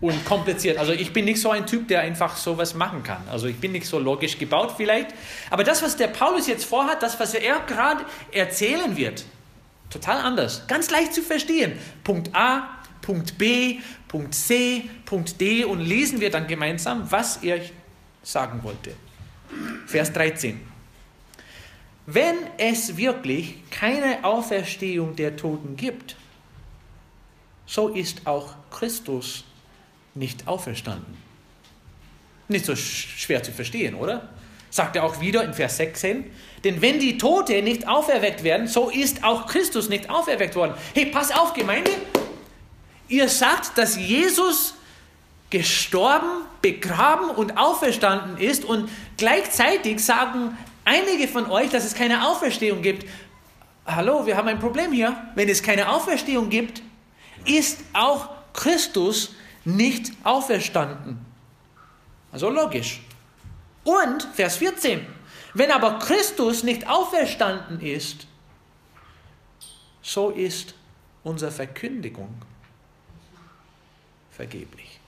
und 0.00 0.24
kompliziert. 0.24 0.78
Also 0.78 0.92
ich 0.92 1.12
bin 1.12 1.24
nicht 1.24 1.40
so 1.40 1.50
ein 1.50 1.66
Typ, 1.66 1.88
der 1.88 2.02
einfach 2.02 2.36
sowas 2.36 2.74
machen 2.74 3.02
kann. 3.02 3.24
Also 3.32 3.48
ich 3.48 3.56
bin 3.56 3.72
nicht 3.72 3.88
so 3.88 3.98
logisch 3.98 4.38
gebaut 4.38 4.74
vielleicht. 4.76 5.08
Aber 5.50 5.64
das, 5.64 5.82
was 5.82 5.96
der 5.96 6.06
Paulus 6.06 6.46
jetzt 6.46 6.66
vorhat, 6.66 7.02
das, 7.02 7.18
was 7.18 7.34
er 7.34 7.58
gerade 7.66 8.04
erzählen 8.30 8.96
wird, 8.96 9.24
total 9.94 10.18
anders. 10.18 10.66
Ganz 10.66 10.90
leicht 10.90 11.14
zu 11.14 11.22
verstehen. 11.22 11.78
Punkt 12.02 12.34
A, 12.34 12.78
Punkt 13.00 13.38
B, 13.38 13.78
Punkt 14.08 14.34
C, 14.34 14.88
Punkt 15.04 15.40
D 15.40 15.64
und 15.64 15.80
lesen 15.80 16.20
wir 16.20 16.30
dann 16.30 16.46
gemeinsam, 16.46 17.10
was 17.10 17.38
er 17.38 17.60
sagen 18.22 18.62
wollte. 18.62 18.94
Vers 19.86 20.12
13. 20.12 20.60
Wenn 22.06 22.36
es 22.58 22.96
wirklich 22.96 23.56
keine 23.70 24.24
Auferstehung 24.24 25.16
der 25.16 25.36
Toten 25.36 25.76
gibt, 25.76 26.16
so 27.66 27.88
ist 27.88 28.26
auch 28.26 28.54
Christus 28.70 29.44
nicht 30.14 30.46
auferstanden. 30.46 31.16
Nicht 32.48 32.66
so 32.66 32.76
schwer 32.76 33.42
zu 33.42 33.52
verstehen, 33.52 33.94
oder? 33.94 34.28
Sagt 34.70 34.96
er 34.96 35.04
auch 35.04 35.20
wieder 35.20 35.44
in 35.44 35.54
Vers 35.54 35.78
16. 35.78 36.30
Denn 36.64 36.80
wenn 36.80 36.98
die 36.98 37.18
Tote 37.18 37.60
nicht 37.62 37.86
auferweckt 37.86 38.42
werden, 38.42 38.66
so 38.66 38.88
ist 38.88 39.22
auch 39.22 39.46
Christus 39.46 39.90
nicht 39.90 40.08
auferweckt 40.08 40.56
worden. 40.56 40.74
Hey, 40.94 41.06
pass 41.06 41.30
auf, 41.30 41.52
Gemeinde. 41.52 41.90
Ihr 43.08 43.28
sagt, 43.28 43.76
dass 43.76 43.96
Jesus 43.96 44.74
gestorben, 45.50 46.26
begraben 46.62 47.28
und 47.28 47.58
auferstanden 47.58 48.38
ist 48.38 48.64
und 48.64 48.88
gleichzeitig 49.18 50.02
sagen 50.02 50.56
einige 50.84 51.28
von 51.28 51.50
euch, 51.50 51.70
dass 51.70 51.84
es 51.84 51.94
keine 51.94 52.26
Auferstehung 52.26 52.80
gibt. 52.80 53.06
Hallo, 53.86 54.24
wir 54.24 54.36
haben 54.36 54.48
ein 54.48 54.58
Problem 54.58 54.90
hier. 54.90 55.14
Wenn 55.34 55.50
es 55.50 55.62
keine 55.62 55.90
Auferstehung 55.90 56.48
gibt, 56.48 56.82
ist 57.44 57.80
auch 57.92 58.30
Christus 58.54 59.34
nicht 59.66 60.12
auferstanden. 60.24 61.18
Also 62.32 62.48
logisch. 62.48 63.00
Und 63.84 64.26
Vers 64.34 64.56
14. 64.56 65.06
Wenn 65.54 65.70
aber 65.70 66.00
Christus 66.00 66.64
nicht 66.64 66.88
auferstanden 66.88 67.80
ist, 67.80 68.26
so 70.02 70.30
ist 70.30 70.74
unsere 71.22 71.50
Verkündigung 71.50 72.34
vergeblich. 74.30 75.00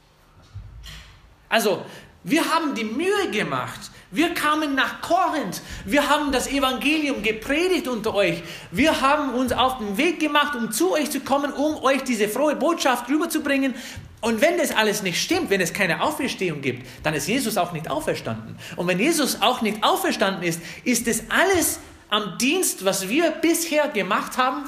Also, 1.49 1.85
wir 2.23 2.53
haben 2.53 2.75
die 2.75 2.85
Mühe 2.85 3.31
gemacht. 3.31 3.91
Wir 4.11 4.35
kamen 4.35 4.75
nach 4.75 5.01
Korinth. 5.01 5.61
Wir 5.85 6.09
haben 6.09 6.33
das 6.33 6.47
Evangelium 6.47 7.23
gepredigt 7.23 7.89
unter 7.89 8.15
euch. 8.15 8.43
Wir 8.71 9.01
haben 9.01 9.35
uns 9.35 9.53
auf 9.53 9.79
den 9.79 9.97
Weg 9.97 10.21
gemacht, 10.21 10.55
um 10.55 10.73
zu 10.73 10.93
euch 10.93 11.11
zu 11.11 11.21
kommen, 11.21 11.53
um 11.53 11.77
euch 11.83 12.03
diese 12.03 12.29
frohe 12.29 12.57
Botschaft 12.57 13.09
rüberzubringen. 13.09 13.75
Und 14.21 14.41
wenn 14.41 14.59
das 14.59 14.73
alles 14.73 15.03
nicht 15.03 15.21
stimmt, 15.21 15.51
wenn 15.51 15.61
es 15.61 15.73
keine 15.73 16.03
Auferstehung 16.03 16.61
gibt, 16.61 16.87
dann 17.03 17.15
ist 17.15 17.29
Jesus 17.29 17.57
auch 17.59 17.73
nicht 17.73 17.91
auferstanden. 17.91 18.57
Und 18.77 18.87
wenn 18.87 18.99
Jesus 18.99 19.43
auch 19.43 19.61
nicht 19.61 19.85
auferstanden 19.85 20.43
ist, 20.43 20.61
ist 20.85 21.07
das 21.07 21.25
alles 21.29 21.81
am 22.09 22.39
Dienst, 22.39 22.85
was 22.85 23.09
wir 23.09 23.31
bisher 23.31 23.89
gemacht 23.89 24.39
haben, 24.39 24.65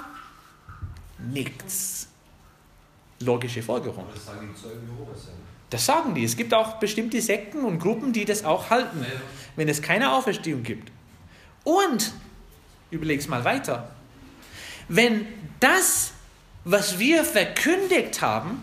nichts. 1.32 2.08
Logische 3.20 3.62
Folgerung. 3.62 4.04
Das 4.14 4.26
sagen 4.26 4.48
die 4.54 4.60
Zeugen 4.60 4.88
Jehovas. 4.88 5.28
Das 5.70 5.84
sagen 5.84 6.14
die. 6.14 6.24
Es 6.24 6.36
gibt 6.36 6.54
auch 6.54 6.76
bestimmte 6.76 7.20
Sekten 7.20 7.64
und 7.64 7.78
Gruppen, 7.78 8.12
die 8.12 8.24
das 8.24 8.44
auch 8.44 8.70
halten, 8.70 9.04
wenn 9.56 9.68
es 9.68 9.82
keine 9.82 10.12
Auferstehung 10.12 10.62
gibt. 10.62 10.90
Und, 11.64 12.12
überleg's 12.90 13.28
mal 13.28 13.44
weiter, 13.44 13.90
wenn 14.88 15.26
das, 15.60 16.12
was 16.64 16.98
wir 16.98 17.24
verkündigt 17.24 18.22
haben, 18.22 18.62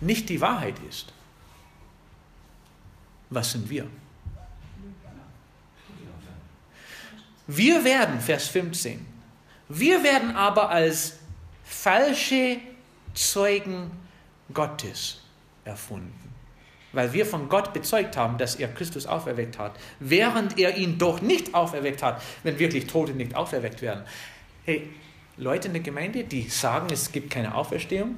nicht 0.00 0.28
die 0.28 0.40
Wahrheit 0.40 0.76
ist, 0.88 1.12
was 3.30 3.52
sind 3.52 3.68
wir? 3.70 3.86
Wir 7.46 7.84
werden, 7.84 8.20
Vers 8.20 8.48
15, 8.48 9.04
wir 9.68 10.02
werden 10.02 10.36
aber 10.36 10.70
als 10.70 11.18
falsche 11.64 12.58
Zeugen 13.14 13.90
Gottes 14.52 15.20
erfunden. 15.64 16.12
Weil 16.92 17.12
wir 17.12 17.24
von 17.24 17.48
Gott 17.48 17.72
bezeugt 17.72 18.16
haben, 18.16 18.36
dass 18.36 18.56
er 18.56 18.68
Christus 18.68 19.06
auferweckt 19.06 19.58
hat, 19.58 19.78
während 20.00 20.58
er 20.58 20.76
ihn 20.76 20.98
doch 20.98 21.20
nicht 21.20 21.54
auferweckt 21.54 22.02
hat, 22.02 22.20
wenn 22.42 22.58
wirklich 22.58 22.86
Tote 22.88 23.12
nicht 23.12 23.34
auferweckt 23.36 23.80
werden. 23.80 24.04
Hey, 24.64 24.88
Leute 25.36 25.68
in 25.68 25.74
der 25.74 25.82
Gemeinde, 25.82 26.24
die 26.24 26.48
sagen, 26.48 26.88
es 26.92 27.12
gibt 27.12 27.30
keine 27.30 27.54
Auferstehung, 27.54 28.16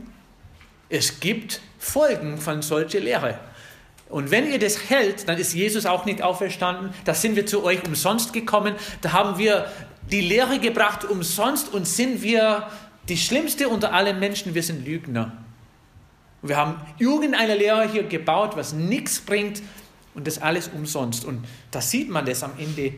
es 0.93 1.21
gibt 1.21 1.63
Folgen 1.79 2.37
von 2.37 2.61
solcher 2.61 3.01
Lehre. 3.01 3.39
Und 4.11 4.31
wenn 4.31 4.53
ihr 4.53 4.59
das 4.59 4.91
hält, 4.91 5.27
dann 5.27 5.39
ist 5.39 5.55
Jesus 5.55 5.87
auch 5.87 6.05
nicht 6.05 6.21
auferstanden. 6.21 6.91
Da 7.07 7.15
sind 7.15 7.35
wir 7.35 7.47
zu 7.47 7.65
euch 7.65 7.83
umsonst 7.87 8.35
gekommen. 8.35 8.75
Da 9.01 9.13
haben 9.13 9.39
wir 9.39 9.73
die 10.11 10.21
Lehre 10.21 10.59
gebracht 10.59 11.05
umsonst 11.05 11.73
und 11.73 11.89
sind 11.89 12.23
wir 12.23 12.69
die 13.09 13.17
Schlimmste 13.17 13.71
unter 13.71 13.95
allen 13.95 14.21
Menschen. 14.21 14.55
Wir 14.55 14.63
sind 14.63 14.85
Lügner. 14.85 15.33
Wir 16.43 16.59
haben 16.59 16.77
irgendeine 16.99 17.55
Lehre 17.55 17.89
hier 17.89 18.03
gebaut, 18.03 18.55
was 18.55 18.75
nichts 18.75 19.21
bringt 19.21 19.63
und 20.15 20.27
das 20.27 20.43
alles 20.43 20.69
umsonst. 20.69 21.25
Und 21.25 21.47
da 21.71 21.81
sieht 21.81 22.11
man 22.11 22.27
das 22.27 22.43
am 22.43 22.53
Ende 22.59 22.93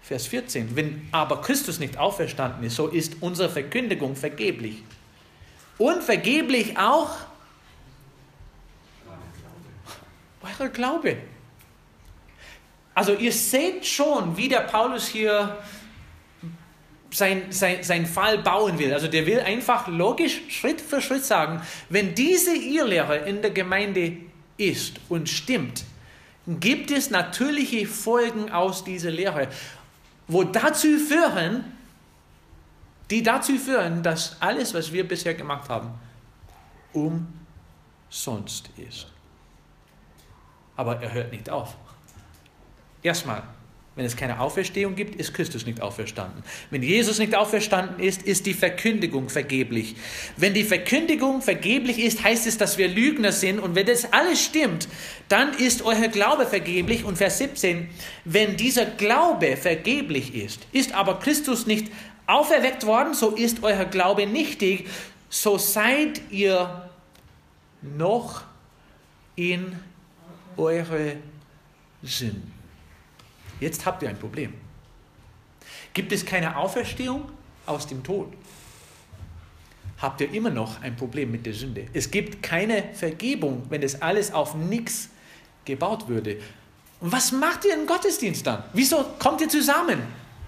Vers 0.00 0.26
14. 0.28 0.76
Wenn 0.76 1.08
aber 1.12 1.42
Christus 1.42 1.78
nicht 1.78 1.98
auferstanden 1.98 2.64
ist, 2.64 2.76
so 2.76 2.88
ist 2.88 3.16
unsere 3.20 3.50
Verkündigung 3.50 4.16
vergeblich. 4.16 4.82
Und 5.76 6.02
vergeblich 6.02 6.78
auch 6.78 7.10
euer 10.58 10.68
Glaube. 10.68 11.16
Also 12.94 13.14
ihr 13.14 13.32
seht 13.32 13.84
schon, 13.86 14.36
wie 14.36 14.48
der 14.48 14.60
Paulus 14.60 15.06
hier 15.06 15.58
sein, 17.10 17.50
sein, 17.50 17.82
sein 17.82 18.06
Fall 18.06 18.38
bauen 18.38 18.78
will. 18.78 18.92
Also 18.92 19.08
der 19.08 19.26
will 19.26 19.40
einfach 19.40 19.88
logisch 19.88 20.42
Schritt 20.48 20.80
für 20.80 21.00
Schritt 21.00 21.24
sagen, 21.24 21.60
wenn 21.88 22.14
diese 22.14 22.54
Irrlehre 22.54 23.18
in 23.18 23.42
der 23.42 23.50
Gemeinde 23.50 24.16
ist 24.56 25.00
und 25.08 25.28
stimmt, 25.28 25.84
gibt 26.46 26.90
es 26.90 27.10
natürliche 27.10 27.86
Folgen 27.86 28.50
aus 28.50 28.84
dieser 28.84 29.10
Lehre, 29.10 29.48
wo 30.28 30.44
dazu 30.44 30.98
führen, 30.98 31.64
die 33.10 33.22
dazu 33.22 33.56
führen, 33.58 34.02
dass 34.02 34.40
alles, 34.40 34.74
was 34.74 34.92
wir 34.92 35.06
bisher 35.06 35.34
gemacht 35.34 35.68
haben, 35.68 35.90
umsonst 36.92 38.70
ist. 38.76 39.13
Aber 40.76 41.00
er 41.02 41.12
hört 41.12 41.32
nicht 41.32 41.50
auf. 41.50 41.76
Erstmal, 43.02 43.42
wenn 43.96 44.06
es 44.06 44.16
keine 44.16 44.40
Auferstehung 44.40 44.96
gibt, 44.96 45.14
ist 45.14 45.34
Christus 45.34 45.66
nicht 45.66 45.80
auferstanden. 45.80 46.42
Wenn 46.70 46.82
Jesus 46.82 47.20
nicht 47.20 47.36
auferstanden 47.36 48.00
ist, 48.00 48.22
ist 48.22 48.44
die 48.44 48.54
Verkündigung 48.54 49.28
vergeblich. 49.28 49.94
Wenn 50.36 50.52
die 50.52 50.64
Verkündigung 50.64 51.42
vergeblich 51.42 52.00
ist, 52.00 52.24
heißt 52.24 52.46
es, 52.48 52.58
dass 52.58 52.76
wir 52.76 52.88
Lügner 52.88 53.30
sind. 53.30 53.60
Und 53.60 53.76
wenn 53.76 53.86
das 53.86 54.12
alles 54.12 54.44
stimmt, 54.44 54.88
dann 55.28 55.54
ist 55.54 55.82
euer 55.82 56.08
Glaube 56.08 56.46
vergeblich. 56.46 57.04
Und 57.04 57.18
Vers 57.18 57.38
17, 57.38 57.88
wenn 58.24 58.56
dieser 58.56 58.86
Glaube 58.86 59.56
vergeblich 59.56 60.34
ist, 60.34 60.66
ist 60.72 60.92
aber 60.92 61.20
Christus 61.20 61.66
nicht 61.66 61.92
auferweckt 62.26 62.86
worden, 62.86 63.14
so 63.14 63.30
ist 63.30 63.62
euer 63.62 63.84
Glaube 63.84 64.26
nichtig, 64.26 64.88
so 65.28 65.58
seid 65.58 66.20
ihr 66.30 66.88
noch 67.82 68.42
in 69.36 69.78
eure 70.56 71.16
Sünden. 72.02 72.52
Jetzt 73.60 73.86
habt 73.86 74.02
ihr 74.02 74.08
ein 74.08 74.18
Problem. 74.18 74.54
Gibt 75.92 76.12
es 76.12 76.24
keine 76.24 76.56
Auferstehung 76.56 77.28
aus 77.66 77.86
dem 77.86 78.02
Tod? 78.02 78.32
Habt 79.98 80.20
ihr 80.20 80.32
immer 80.32 80.50
noch 80.50 80.82
ein 80.82 80.96
Problem 80.96 81.30
mit 81.30 81.46
der 81.46 81.54
Sünde? 81.54 81.86
Es 81.92 82.10
gibt 82.10 82.42
keine 82.42 82.92
Vergebung, 82.94 83.64
wenn 83.70 83.82
es 83.82 84.02
alles 84.02 84.32
auf 84.32 84.54
nichts 84.54 85.08
gebaut 85.64 86.08
würde. 86.08 86.40
Und 87.00 87.12
was 87.12 87.32
macht 87.32 87.64
ihr 87.64 87.74
im 87.74 87.86
Gottesdienst 87.86 88.46
dann? 88.46 88.64
Wieso 88.72 89.04
kommt 89.18 89.40
ihr 89.40 89.48
zusammen? 89.48 90.02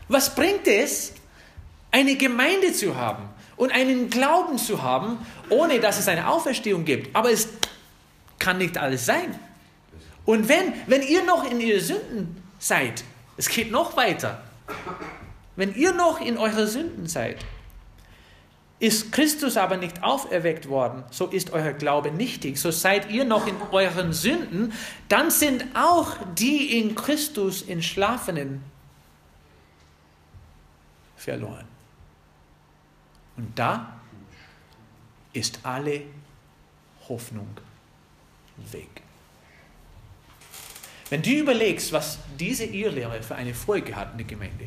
Was 0.09 0.35
bringt 0.35 0.67
es, 0.67 1.15
eine 1.91 2.17
Gemeinde 2.17 2.73
zu 2.73 2.97
haben 2.97 3.29
und 3.57 3.73
einen 3.73 4.11
Glauben 4.11 4.59
zu 4.59 4.83
haben, 4.83 5.19
ohne 5.49 5.81
dass 5.81 5.99
es 5.99 6.09
eine 6.09 6.29
Auferstehung 6.29 6.85
gibt. 6.85 7.15
Aber 7.17 7.31
es 7.31 7.49
kann 8.39 8.59
nicht 8.59 8.77
alles 8.77 9.07
sein. 9.07 9.39
Und 10.26 10.49
wenn, 10.49 10.75
wenn 10.87 11.02
ihr 11.02 11.25
noch 11.25 11.50
in 11.50 11.61
ihren 11.61 11.80
Sünden 11.80 12.42
seid, 12.59 13.04
es 13.37 13.49
geht 13.49 13.71
noch 13.71 13.97
weiter. 13.97 14.42
Wenn 15.54 15.75
ihr 15.75 15.92
noch 15.92 16.21
in 16.21 16.37
euren 16.37 16.66
Sünden 16.66 17.06
seid, 17.06 17.38
ist 18.78 19.11
Christus 19.12 19.56
aber 19.56 19.78
nicht 19.78 20.02
auferweckt 20.02 20.68
worden, 20.68 21.04
so 21.11 21.26
ist 21.28 21.50
euer 21.52 21.73
Glaube 21.73 22.11
nichtig, 22.11 22.59
so 22.59 22.71
seid 22.71 23.11
ihr 23.11 23.25
noch 23.25 23.47
in 23.47 23.56
euren 23.73 24.12
Sünden, 24.12 24.75
dann 25.09 25.30
sind 25.30 25.64
auch 25.75 26.16
die 26.37 26.78
in 26.78 26.95
Christus 26.95 27.62
entschlafenen 27.62 28.62
verloren. 31.16 31.66
Und 33.38 33.59
da 33.59 33.97
ist 35.33 35.61
alle 35.62 36.02
Hoffnung 37.09 37.49
weg. 38.71 39.02
Wenn 41.11 41.23
du 41.23 41.31
überlegst, 41.31 41.93
was 41.93 42.19
diese 42.39 42.65
Irrlehre 42.65 43.23
für 43.23 43.37
eine 43.37 43.55
Folge 43.55 43.95
hat 43.95 44.13
in 44.13 44.19
der 44.19 44.27
Gemeinde, 44.27 44.67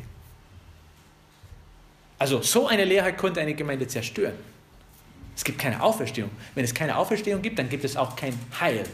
also 2.18 2.42
so 2.42 2.66
eine 2.66 2.84
Lehre 2.84 3.12
konnte 3.14 3.40
eine 3.40 3.54
Gemeinde 3.54 3.86
zerstören. 3.86 4.34
Es 5.34 5.44
gibt 5.44 5.58
keine 5.58 5.82
Auferstehung. 5.82 6.30
Wenn 6.54 6.64
es 6.64 6.74
keine 6.74 6.96
Auferstehung 6.96 7.40
gibt, 7.40 7.58
dann 7.58 7.68
gibt 7.68 7.82
es 7.84 7.96
auch 7.96 8.14
kein 8.14 8.38
Heil. 8.60 8.84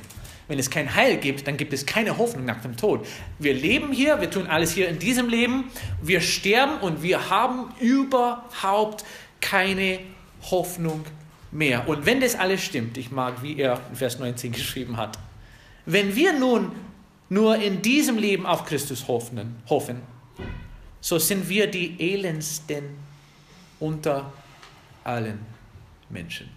Wenn 0.49 0.61
es 0.61 0.71
kein 0.71 0.95
Heil 0.95 1.17
gibt, 1.17 1.47
dann 1.49 1.57
gibt 1.57 1.73
es 1.73 1.85
keine 1.87 2.19
Hoffnung 2.19 2.45
nach 2.45 2.61
dem 2.62 2.76
Tod. 2.76 3.05
Wir 3.41 3.53
leben 3.53 3.93
hier, 3.93 4.21
wir 4.21 4.31
tun 4.31 4.47
alles 4.47 4.73
hier 4.73 4.88
in 4.88 5.00
diesem 5.00 5.29
Leben, 5.29 5.65
wir 6.00 6.21
sterben 6.21 6.79
und 6.79 7.03
wir 7.03 7.29
haben 7.31 7.73
überhaupt 7.81 9.05
keine 9.41 9.99
Hoffnung 10.43 11.05
mehr. 11.50 11.88
Und 11.88 12.07
wenn 12.07 12.21
das 12.21 12.37
alles 12.37 12.62
stimmt, 12.62 12.97
ich 12.97 13.11
mag, 13.11 13.43
wie 13.43 13.59
er 13.59 13.81
in 13.91 13.97
Vers 13.97 14.21
19 14.21 14.53
geschrieben 14.53 14.97
hat, 14.97 15.19
wenn 15.85 16.15
wir 16.15 16.33
nun 16.33 16.71
nur 17.28 17.56
in 17.56 17.83
diesem 17.83 18.18
Leben 18.18 18.47
auf 18.47 18.64
Christus 18.64 19.09
hoffen, 19.09 19.56
hoffen 19.68 20.02
so 21.06 21.21
sind 21.21 21.49
wir 21.49 21.68
die 21.68 21.95
elendsten 22.00 22.83
unter 23.78 24.33
allen 25.04 25.38
Menschen. 26.11 26.50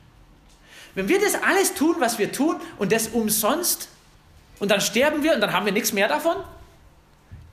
Wenn 0.96 1.08
wir 1.08 1.22
das 1.22 1.36
alles 1.36 1.76
tun, 1.76 1.98
was 2.00 2.18
wir 2.18 2.32
tun, 2.32 2.56
und 2.80 2.92
das 2.92 3.10
umsonst, 3.10 3.90
und 4.58 4.72
dann 4.72 4.82
sterben 4.82 5.22
wir 5.22 5.36
und 5.36 5.42
dann 5.42 5.54
haben 5.54 5.68
wir 5.68 5.72
nichts 5.72 5.94
mehr 5.94 6.08
davon, 6.08 6.38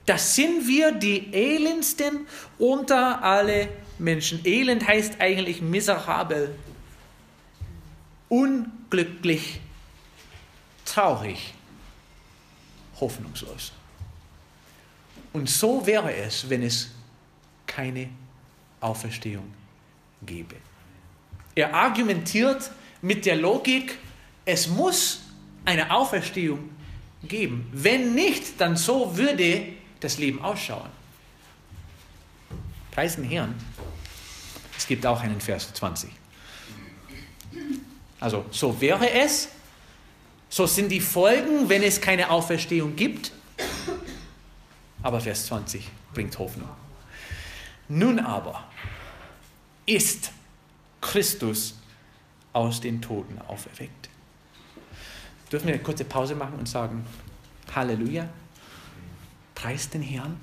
das 0.06 0.36
sind 0.36 0.66
wir 0.66 0.92
die 0.92 1.34
elendsten 1.34 2.26
unter 2.58 3.22
alle 3.22 3.68
Menschen. 3.98 4.40
Elend 4.46 4.88
heißt 4.88 5.20
eigentlich 5.20 5.60
miserabel, 5.60 6.54
unglücklich, 8.30 9.60
traurig, 10.86 11.52
hoffnungslos. 13.00 13.72
Und 15.32 15.48
so 15.50 15.86
wäre 15.86 16.14
es, 16.14 16.48
wenn 16.48 16.62
es 16.62 16.90
keine 17.66 18.08
Auferstehung 18.80 19.52
gebe. 20.22 20.56
Er 21.54 21.74
argumentiert 21.74 22.70
mit 23.02 23.26
der 23.26 23.36
Logik, 23.36 23.98
es 24.44 24.68
muss 24.68 25.20
eine 25.64 25.90
Auferstehung 25.90 26.70
geben. 27.24 27.68
Wenn 27.72 28.14
nicht, 28.14 28.60
dann 28.60 28.76
so 28.76 29.16
würde 29.16 29.68
das 30.00 30.18
Leben 30.18 30.40
ausschauen. 30.42 30.90
Preisen 32.92 33.24
Herrn. 33.24 33.54
Es 34.76 34.86
gibt 34.86 35.04
auch 35.04 35.20
einen 35.20 35.40
Vers 35.40 35.72
20. 35.74 36.10
Also 38.20 38.46
so 38.50 38.80
wäre 38.80 39.10
es, 39.10 39.48
so 40.48 40.66
sind 40.66 40.90
die 40.90 41.00
Folgen, 41.00 41.68
wenn 41.68 41.82
es 41.82 42.00
keine 42.00 42.30
Auferstehung 42.30 42.96
gibt. 42.96 43.32
Aber 45.02 45.20
Vers 45.20 45.46
20 45.46 45.88
bringt 46.14 46.38
Hoffnung. 46.38 46.68
Nun 47.88 48.18
aber 48.18 48.64
ist 49.86 50.32
Christus 51.00 51.78
aus 52.52 52.80
den 52.80 53.00
Toten 53.00 53.38
auferweckt. 53.46 54.08
Dürfen 55.50 55.66
wir 55.68 55.74
eine 55.74 55.82
kurze 55.82 56.04
Pause 56.04 56.34
machen 56.34 56.58
und 56.58 56.68
sagen, 56.68 57.04
Halleluja, 57.74 58.28
preis 59.54 59.88
den 59.88 60.02
Herrn. 60.02 60.40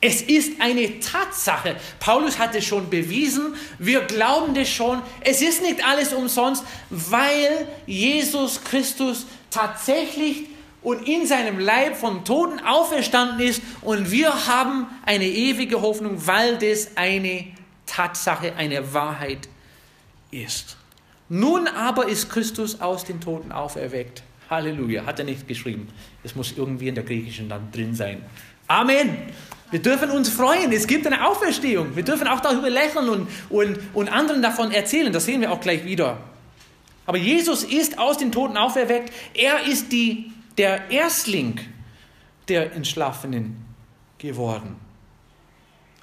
Es 0.00 0.22
ist 0.22 0.60
eine 0.60 1.00
Tatsache. 1.00 1.76
Paulus 1.98 2.38
hat 2.38 2.54
es 2.54 2.64
schon 2.64 2.88
bewiesen. 2.88 3.54
Wir 3.78 4.02
glauben 4.02 4.54
das 4.54 4.68
schon. 4.68 5.02
Es 5.20 5.42
ist 5.42 5.60
nicht 5.60 5.84
alles 5.84 6.12
umsonst, 6.12 6.64
weil 6.90 7.66
Jesus 7.86 8.62
Christus 8.62 9.26
tatsächlich 9.50 10.46
und 10.82 11.08
in 11.08 11.26
seinem 11.26 11.58
Leib 11.58 11.96
vom 11.96 12.24
Toten 12.24 12.60
auferstanden 12.60 13.40
ist 13.40 13.60
und 13.82 14.12
wir 14.12 14.46
haben 14.46 14.86
eine 15.04 15.26
ewige 15.26 15.82
Hoffnung, 15.82 16.26
weil 16.26 16.56
das 16.58 16.96
eine 16.96 17.46
Tatsache, 17.86 18.54
eine 18.54 18.94
Wahrheit 18.94 19.48
ist. 20.30 20.76
Nun 21.28 21.66
aber 21.66 22.08
ist 22.08 22.30
Christus 22.30 22.80
aus 22.80 23.04
den 23.04 23.20
Toten 23.20 23.50
auferweckt. 23.50 24.22
Halleluja, 24.48 25.04
hat 25.04 25.18
er 25.18 25.24
nicht 25.26 25.46
geschrieben. 25.46 25.88
Es 26.24 26.34
muss 26.34 26.54
irgendwie 26.56 26.88
in 26.88 26.94
der 26.94 27.04
griechischen 27.04 27.48
dann 27.48 27.70
drin 27.70 27.94
sein. 27.94 28.22
Amen. 28.68 29.16
Wir 29.70 29.82
dürfen 29.82 30.10
uns 30.10 30.30
freuen, 30.30 30.72
es 30.72 30.86
gibt 30.86 31.06
eine 31.06 31.26
Auferstehung. 31.28 31.94
Wir 31.94 32.02
dürfen 32.02 32.26
auch 32.26 32.40
darüber 32.40 32.70
lächeln 32.70 33.08
und, 33.08 33.28
und, 33.50 33.78
und 33.92 34.08
anderen 34.08 34.40
davon 34.40 34.72
erzählen. 34.72 35.12
Das 35.12 35.26
sehen 35.26 35.40
wir 35.40 35.52
auch 35.52 35.60
gleich 35.60 35.84
wieder. 35.84 36.18
Aber 37.04 37.18
Jesus 37.18 37.64
ist 37.64 37.98
aus 37.98 38.18
den 38.18 38.32
Toten 38.32 38.56
auferweckt. 38.56 39.12
Er 39.34 39.66
ist 39.66 39.92
die 39.92 40.32
der 40.56 40.90
Erstling 40.90 41.60
der 42.48 42.72
Entschlafenen 42.72 43.56
geworden. 44.18 44.76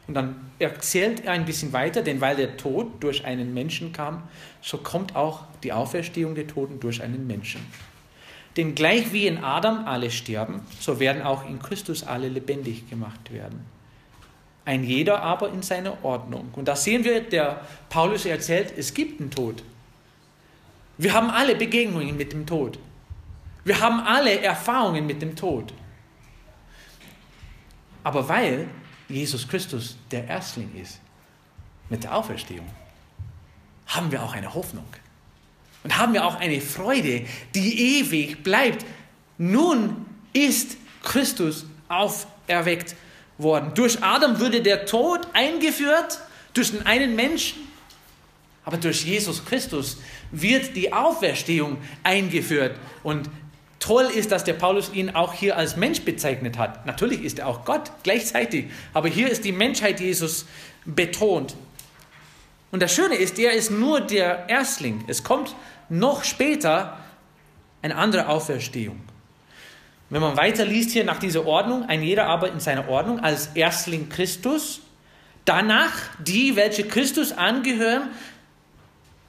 Und 0.08 0.14
dann 0.14 0.52
erzählt 0.60 1.26
er 1.26 1.34
ein 1.34 1.46
bisschen 1.46 1.74
weiter, 1.74 2.02
denn 2.02 2.22
weil 2.22 2.36
der 2.36 2.58
Tod 2.58 3.04
durch 3.04 3.26
einen 3.26 3.54
Menschen 3.54 3.92
kam, 3.92 4.24
so 4.62 4.78
kommt 4.78 5.16
auch 5.16 5.44
die 5.64 5.74
Auferstehung 5.74 6.36
der 6.36 6.48
Toten 6.48 6.80
durch 6.80 7.02
einen 7.02 7.26
Menschen. 7.26 7.62
Denn 8.58 8.74
gleich 8.74 9.12
wie 9.12 9.28
in 9.28 9.44
Adam 9.44 9.86
alle 9.86 10.12
sterben, 10.12 10.62
so 10.80 11.00
werden 11.00 11.22
auch 11.22 11.46
in 11.46 11.60
Christus 11.60 12.04
alle 12.04 12.30
lebendig 12.30 12.90
gemacht 12.90 13.32
werden. 13.32 13.66
Ein 14.64 14.84
jeder 14.84 15.22
aber 15.22 15.50
in 15.50 15.62
seiner 15.62 16.04
Ordnung. 16.04 16.50
Und 16.54 16.68
da 16.68 16.76
sehen 16.76 17.04
wir, 17.04 17.22
der 17.22 17.62
Paulus 17.90 18.26
erzählt, 18.26 18.74
es 18.76 18.94
gibt 18.94 19.20
einen 19.20 19.30
Tod. 19.30 19.62
Wir 20.98 21.14
haben 21.14 21.30
alle 21.30 21.56
Begegnungen 21.56 22.16
mit 22.16 22.32
dem 22.32 22.46
Tod. 22.46 22.80
Wir 23.66 23.80
haben 23.80 24.00
alle 24.00 24.40
Erfahrungen 24.42 25.06
mit 25.06 25.22
dem 25.22 25.36
Tod. 25.36 25.74
Aber 28.04 28.28
weil 28.30 28.68
Jesus 29.10 29.48
Christus 29.48 29.98
der 30.12 30.28
Erstling 30.28 30.74
ist, 30.76 31.00
mit 31.90 32.04
der 32.04 32.16
Auferstehung, 32.16 32.68
haben 33.88 34.12
wir 34.12 34.24
auch 34.24 34.34
eine 34.34 34.54
Hoffnung. 34.54 34.86
Und 35.86 36.00
haben 36.00 36.14
wir 36.14 36.26
auch 36.26 36.40
eine 36.40 36.62
Freude, 36.62 37.22
die 37.54 38.00
ewig 38.00 38.42
bleibt. 38.42 38.84
Nun 39.38 40.08
ist 40.34 40.78
Christus 41.04 41.68
auferweckt 41.88 42.96
worden. 43.38 43.72
Durch 43.76 44.02
Adam 44.02 44.40
wurde 44.40 44.64
der 44.64 44.88
Tod 44.88 45.28
eingeführt, 45.34 46.22
durch 46.56 46.72
den 46.72 46.88
einen 46.88 47.16
Menschen. 47.16 47.60
Aber 48.64 48.78
durch 48.78 49.06
Jesus 49.06 49.46
Christus 49.46 49.98
wird 50.32 50.76
die 50.76 50.92
Auferstehung 50.92 51.78
eingeführt. 52.02 52.76
Und 53.04 53.30
toll 53.78 54.06
ist, 54.06 54.32
dass 54.32 54.44
der 54.44 54.54
Paulus 54.54 54.92
ihn 54.92 55.12
auch 55.12 55.34
hier 55.34 55.56
als 55.56 55.76
Mensch 55.76 56.02
bezeichnet 56.02 56.58
hat. 56.58 56.88
Natürlich 56.88 57.24
ist 57.24 57.38
er 57.38 57.46
auch 57.46 57.64
Gott 57.64 57.92
gleichzeitig, 58.02 58.72
aber 58.92 59.08
hier 59.08 59.30
ist 59.30 59.46
die 59.46 59.52
Menschheit 59.52 60.00
Jesus 60.00 60.48
betont. 60.84 61.56
Und 62.72 62.82
das 62.82 62.94
Schöne 62.94 63.16
ist, 63.16 63.40
er 63.40 63.54
ist 63.54 63.72
nur 63.72 64.02
der 64.02 64.50
Erstling. 64.50 65.04
Es 65.08 65.24
kommt 65.24 65.56
noch 65.90 66.24
später 66.24 66.98
eine 67.82 67.96
andere 67.96 68.28
Auferstehung. 68.28 69.02
Wenn 70.10 70.22
man 70.22 70.38
weiter 70.38 70.66
liest 70.66 70.92
hier 70.92 71.04
nach 71.04 71.20
dieser 71.20 71.46
Ordnung, 71.46 71.84
ein 71.84 72.04
jeder 72.04 72.28
aber 72.28 72.52
in 72.52 72.60
seiner 72.60 72.88
Ordnung 72.90 73.20
als 73.20 73.48
Erstling 73.56 74.10
Christus, 74.10 74.82
danach 75.46 75.94
die, 76.20 76.56
welche 76.56 76.88
Christus 76.88 77.32
angehören, 77.32 78.10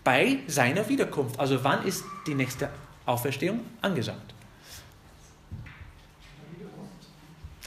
bei 0.05 0.39
seiner 0.47 0.89
Wiederkunft. 0.89 1.41
Also 1.41 1.65
wann 1.65 1.85
ist 1.85 2.05
die 2.27 2.35
nächste 2.35 2.71
Auferstehung 3.07 3.61
angesagt? 3.83 4.35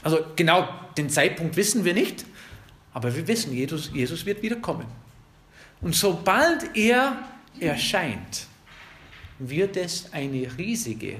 Also 0.02 0.20
genau 0.36 0.68
den 0.96 1.10
Zeitpunkt 1.10 1.56
wissen 1.56 1.84
wir 1.84 1.92
nicht, 1.92 2.24
aber 2.94 3.14
wir 3.14 3.26
wissen, 3.28 3.52
Jesus, 3.52 3.90
Jesus 3.92 4.24
wird 4.24 4.42
wiederkommen. 4.42 4.86
Und 5.80 5.94
sobald 5.94 6.76
er 6.76 7.16
erscheint, 7.58 8.46
wird 9.38 9.76
es 9.76 10.12
eine 10.12 10.46
riesige 10.58 11.16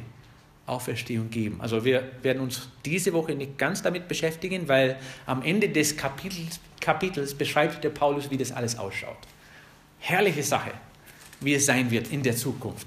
Auferstehung 0.66 1.31
geben. 1.31 1.61
Also 1.61 1.85
wir 1.85 2.11
werden 2.23 2.42
uns 2.42 2.68
diese 2.85 3.12
Woche 3.12 3.35
nicht 3.35 3.59
ganz 3.59 3.83
damit 3.83 4.07
beschäftigen, 4.07 4.68
weil 4.68 4.96
am 5.27 5.42
Ende 5.42 5.68
des 5.68 5.96
Kapitels, 5.96 6.61
Kapitels 6.81 7.35
beschreibt 7.35 7.83
der 7.83 7.90
Paulus, 7.90 8.31
wie 8.31 8.37
das 8.37 8.53
alles 8.53 8.79
ausschaut. 8.79 9.18
Herrliche 9.99 10.42
Sache, 10.42 10.70
wie 11.40 11.55
es 11.55 11.66
sein 11.66 11.90
wird 11.90 12.12
in 12.12 12.23
der 12.23 12.37
Zukunft. 12.37 12.87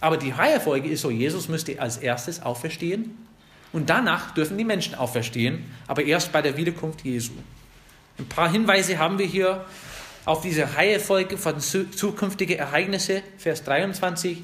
Aber 0.00 0.16
die 0.16 0.30
Reihenfolge 0.30 0.88
ist 0.88 1.02
so, 1.02 1.10
Jesus 1.10 1.48
müsste 1.48 1.80
als 1.80 1.98
erstes 1.98 2.42
auferstehen 2.42 3.16
und 3.72 3.88
danach 3.88 4.32
dürfen 4.32 4.58
die 4.58 4.64
Menschen 4.64 4.94
auferstehen, 4.94 5.64
aber 5.86 6.02
erst 6.02 6.32
bei 6.32 6.42
der 6.42 6.56
Wiederkunft 6.56 7.02
Jesu. 7.04 7.32
Ein 8.18 8.26
paar 8.26 8.50
Hinweise 8.50 8.98
haben 8.98 9.18
wir 9.18 9.26
hier 9.26 9.64
auf 10.26 10.42
diese 10.42 10.76
Reihenfolge 10.76 11.38
von 11.38 11.60
zukünftigen 11.60 12.58
Ereignissen. 12.58 13.22
Vers 13.38 13.64
23 13.64 14.38
äh, 14.38 14.42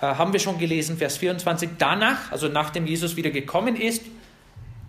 haben 0.00 0.32
wir 0.32 0.38
schon 0.38 0.58
gelesen, 0.58 0.98
Vers 0.98 1.16
24. 1.16 1.70
Danach, 1.78 2.30
also 2.30 2.48
nachdem 2.48 2.86
Jesus 2.86 3.16
wieder 3.16 3.30
gekommen 3.30 3.74
ist 3.74 4.02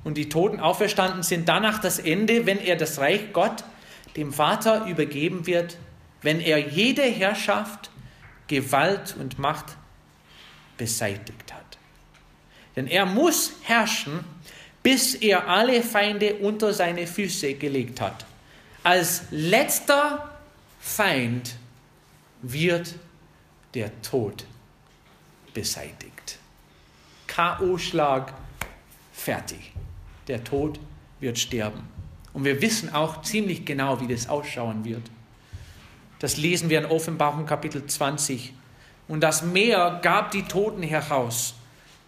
und 0.03 0.17
die 0.17 0.29
Toten 0.29 0.59
auferstanden 0.59 1.23
sind, 1.23 1.47
danach 1.47 1.79
das 1.79 1.99
Ende, 1.99 2.45
wenn 2.45 2.59
er 2.59 2.75
das 2.75 2.99
Reich 2.99 3.31
Gott 3.31 3.63
dem 4.17 4.33
Vater 4.33 4.85
übergeben 4.85 5.47
wird, 5.47 5.77
wenn 6.21 6.39
er 6.39 6.59
jede 6.59 7.01
Herrschaft, 7.03 7.89
Gewalt 8.47 9.15
und 9.17 9.39
Macht 9.39 9.77
beseitigt 10.77 11.53
hat. 11.53 11.77
Denn 12.75 12.87
er 12.87 13.05
muss 13.05 13.53
herrschen, 13.63 14.19
bis 14.83 15.15
er 15.15 15.47
alle 15.47 15.81
Feinde 15.81 16.35
unter 16.35 16.73
seine 16.73 17.07
Füße 17.07 17.53
gelegt 17.53 18.01
hat. 18.01 18.25
Als 18.83 19.23
letzter 19.31 20.29
Feind 20.81 21.55
wird 22.41 22.95
der 23.75 24.01
Tod 24.01 24.45
beseitigt. 25.53 26.37
KO-Schlag, 27.27 28.33
fertig. 29.13 29.71
Der 30.27 30.43
Tod 30.43 30.81
wird 31.21 31.39
sterben. 31.39 31.87
Und 32.33 32.43
wir 32.43 32.61
wissen 32.61 32.93
auch 32.93 33.21
ziemlich 33.21 33.63
genau, 33.63 34.01
wie 34.01 34.07
das 34.07 34.27
ausschauen 34.27 34.83
wird. 34.83 35.03
Das 36.19 36.35
lesen 36.35 36.69
wir 36.69 36.79
in 36.79 36.85
Offenbarung 36.85 37.45
Kapitel 37.45 37.85
20. 37.85 38.53
Und 39.07 39.21
das 39.21 39.43
Meer 39.43 40.01
gab 40.01 40.31
die 40.31 40.43
Toten 40.43 40.83
heraus, 40.83 41.55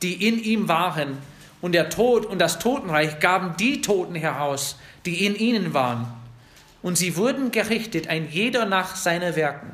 die 0.02 0.28
in 0.28 0.44
ihm 0.44 0.68
waren. 0.68 1.20
Und 1.62 1.72
der 1.72 1.90
Tod 1.90 2.26
und 2.26 2.40
das 2.40 2.60
Totenreich 2.60 3.22
gaben 3.22 3.56
die 3.56 3.80
Toten 3.80 4.16
heraus, 4.16 4.78
die 5.06 5.26
in 5.26 5.38
ihnen 5.38 5.74
waren 5.74 6.25
und 6.86 7.00
sie 7.00 7.18
wurden 7.18 7.50
gerichtet, 7.50 8.10
ein 8.10 8.30
jeder 8.30 8.68
nach 8.68 8.96
seinen 8.96 9.36
Werken. 9.36 9.72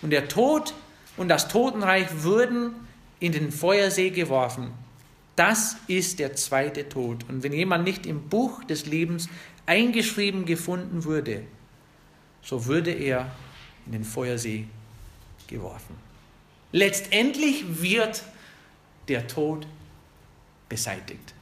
Und 0.00 0.08
der 0.08 0.26
Tod 0.26 0.72
und 1.18 1.28
das 1.28 1.48
Totenreich 1.48 2.06
wurden 2.22 2.74
in 3.20 3.32
den 3.32 3.52
Feuersee 3.52 4.08
geworfen. 4.08 4.72
Das 5.36 5.76
ist 5.86 6.20
der 6.20 6.34
zweite 6.34 6.88
Tod. 6.88 7.28
Und 7.28 7.42
wenn 7.42 7.52
jemand 7.52 7.84
nicht 7.84 8.06
im 8.06 8.30
Buch 8.30 8.64
des 8.64 8.86
Lebens 8.86 9.28
eingeschrieben 9.66 10.46
gefunden 10.46 11.04
würde, 11.04 11.42
so 12.40 12.64
würde 12.64 12.92
er 12.92 13.30
in 13.84 13.92
den 13.92 14.04
Feuersee 14.04 14.66
geworfen. 15.46 15.94
Letztendlich 16.72 17.82
wird 17.82 18.22
der 19.08 19.26
Tod 19.26 19.66
beseitigt. 20.70 21.34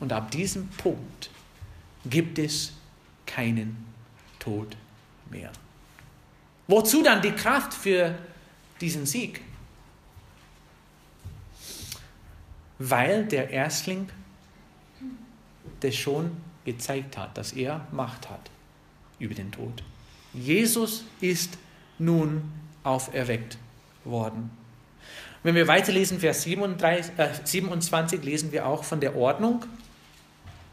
Und 0.00 0.10
ab 0.14 0.30
diesem 0.30 0.68
Punkt 0.68 1.28
gibt 2.06 2.38
es 2.38 2.72
keinen 3.26 3.85
Tod 4.46 4.76
mehr. 5.28 5.50
Wozu 6.68 7.02
dann 7.02 7.20
die 7.20 7.32
Kraft 7.32 7.74
für 7.74 8.14
diesen 8.80 9.04
Sieg? 9.04 9.40
Weil 12.78 13.24
der 13.24 13.50
Erstling 13.50 14.08
das 15.80 15.96
schon 15.96 16.30
gezeigt 16.64 17.18
hat, 17.18 17.36
dass 17.36 17.52
er 17.52 17.86
Macht 17.90 18.30
hat 18.30 18.50
über 19.18 19.34
den 19.34 19.50
Tod. 19.50 19.82
Jesus 20.32 21.04
ist 21.20 21.58
nun 21.98 22.52
auferweckt 22.84 23.58
worden. 24.04 24.50
Wenn 25.42 25.54
wir 25.54 25.66
weiterlesen, 25.66 26.20
Vers 26.20 26.42
37, 26.42 27.18
äh, 27.18 27.30
27, 27.42 28.22
lesen 28.22 28.52
wir 28.52 28.66
auch 28.66 28.84
von 28.84 29.00
der 29.00 29.16
Ordnung 29.16 29.64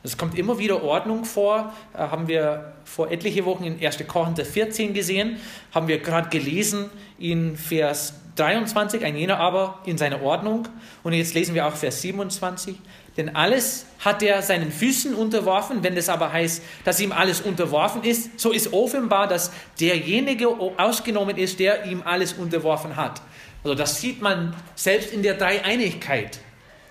es 0.04 0.18
kommt 0.18 0.38
immer 0.38 0.60
wieder 0.60 0.84
Ordnung 0.84 1.24
vor, 1.24 1.74
äh, 1.94 1.98
haben 1.98 2.28
wir 2.28 2.74
vor 2.84 3.10
etliche 3.10 3.46
Wochen 3.46 3.64
in 3.64 3.84
1. 3.84 4.06
Korinther 4.08 4.46
14 4.46 4.94
gesehen, 4.94 5.38
haben 5.74 5.88
wir 5.88 6.00
gerade 6.00 6.30
gelesen 6.30 6.90
in 7.18 7.56
Vers 7.56 8.16
23, 8.36 9.06
ein 9.06 9.16
jener 9.16 9.40
aber 9.40 9.80
in 9.86 9.98
seiner 9.98 10.22
Ordnung. 10.22 10.68
Und 11.04 11.14
jetzt 11.14 11.34
lesen 11.34 11.56
wir 11.56 11.68
auch 11.68 11.76
Vers 11.76 12.02
27. 12.02 12.76
Denn 13.16 13.36
alles 13.36 13.86
hat 14.00 14.24
er 14.24 14.42
seinen 14.42 14.72
Füßen 14.72 15.14
unterworfen. 15.14 15.84
Wenn 15.84 15.96
es 15.96 16.10
aber 16.10 16.34
heißt, 16.34 16.64
dass 16.84 17.00
ihm 17.00 17.12
alles 17.12 17.42
unterworfen 17.42 18.04
ist, 18.04 18.40
so 18.40 18.52
ist 18.52 18.74
offenbar, 18.74 19.28
dass 19.28 19.52
derjenige 19.80 20.48
ausgenommen 20.50 21.38
ist, 21.38 21.60
der 21.60 21.86
ihm 21.86 22.02
alles 22.04 22.34
unterworfen 22.34 22.96
hat. 22.96 23.22
Also 23.64 23.76
das 23.76 24.02
sieht 24.02 24.22
man 24.22 24.56
selbst 24.76 25.14
in 25.14 25.22
der 25.22 25.36
Dreieinigkeit 25.36 26.40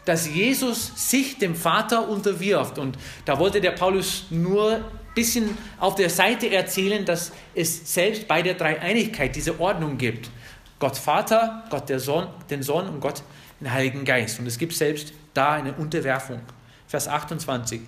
dass 0.04 0.28
Jesus 0.28 1.10
sich 1.10 1.38
dem 1.38 1.54
Vater 1.54 2.08
unterwirft. 2.08 2.78
Und 2.78 2.98
da 3.24 3.38
wollte 3.38 3.60
der 3.60 3.72
Paulus 3.72 4.26
nur 4.30 4.76
ein 4.76 4.84
bisschen 5.14 5.56
auf 5.78 5.94
der 5.94 6.10
Seite 6.10 6.50
erzählen, 6.50 7.04
dass 7.04 7.32
es 7.54 7.92
selbst 7.92 8.26
bei 8.26 8.42
der 8.42 8.54
Dreieinigkeit 8.54 9.34
diese 9.36 9.60
Ordnung 9.60 9.98
gibt. 9.98 10.30
Gott 10.78 10.96
Vater, 10.96 11.64
Gott 11.70 11.88
der 11.88 12.00
Sohn, 12.00 12.26
den 12.50 12.62
Sohn 12.62 12.88
und 12.88 13.00
Gott 13.00 13.22
den 13.60 13.72
Heiligen 13.72 14.04
Geist. 14.04 14.40
Und 14.40 14.46
es 14.46 14.58
gibt 14.58 14.72
selbst 14.72 15.12
da 15.34 15.52
eine 15.52 15.72
Unterwerfung. 15.74 16.40
Vers 16.88 17.06
28. 17.06 17.80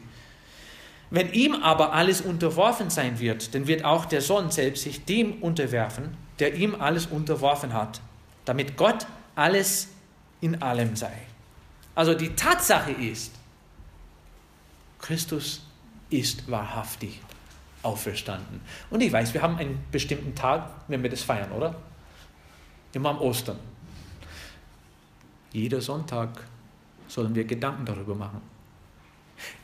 Wenn 1.10 1.32
ihm 1.32 1.54
aber 1.54 1.92
alles 1.92 2.20
unterworfen 2.20 2.90
sein 2.90 3.18
wird, 3.18 3.54
dann 3.54 3.66
wird 3.66 3.84
auch 3.84 4.04
der 4.04 4.20
Sohn 4.20 4.50
selbst 4.50 4.84
sich 4.84 5.04
dem 5.04 5.42
unterwerfen, 5.42 6.16
der 6.38 6.54
ihm 6.54 6.74
alles 6.74 7.06
unterworfen 7.06 7.72
hat, 7.72 8.00
damit 8.44 8.76
Gott 8.76 9.06
alles 9.34 9.88
in 10.40 10.62
allem 10.62 10.96
sei. 10.96 11.12
Also 11.94 12.14
die 12.14 12.34
Tatsache 12.34 12.92
ist, 12.92 13.32
Christus 14.98 15.62
ist 16.10 16.50
wahrhaftig 16.50 17.20
auferstanden. 17.82 18.60
Und 18.90 19.00
ich 19.00 19.12
weiß, 19.12 19.34
wir 19.34 19.42
haben 19.42 19.56
einen 19.58 19.84
bestimmten 19.92 20.34
Tag, 20.34 20.70
wenn 20.88 21.02
wir 21.02 21.10
das 21.10 21.22
feiern, 21.22 21.52
oder? 21.52 21.74
Immer 22.92 23.10
am 23.10 23.18
Ostern. 23.18 23.58
Jeder 25.52 25.80
Sonntag 25.80 26.30
sollen 27.06 27.34
wir 27.34 27.44
Gedanken 27.44 27.84
darüber 27.84 28.14
machen. 28.14 28.40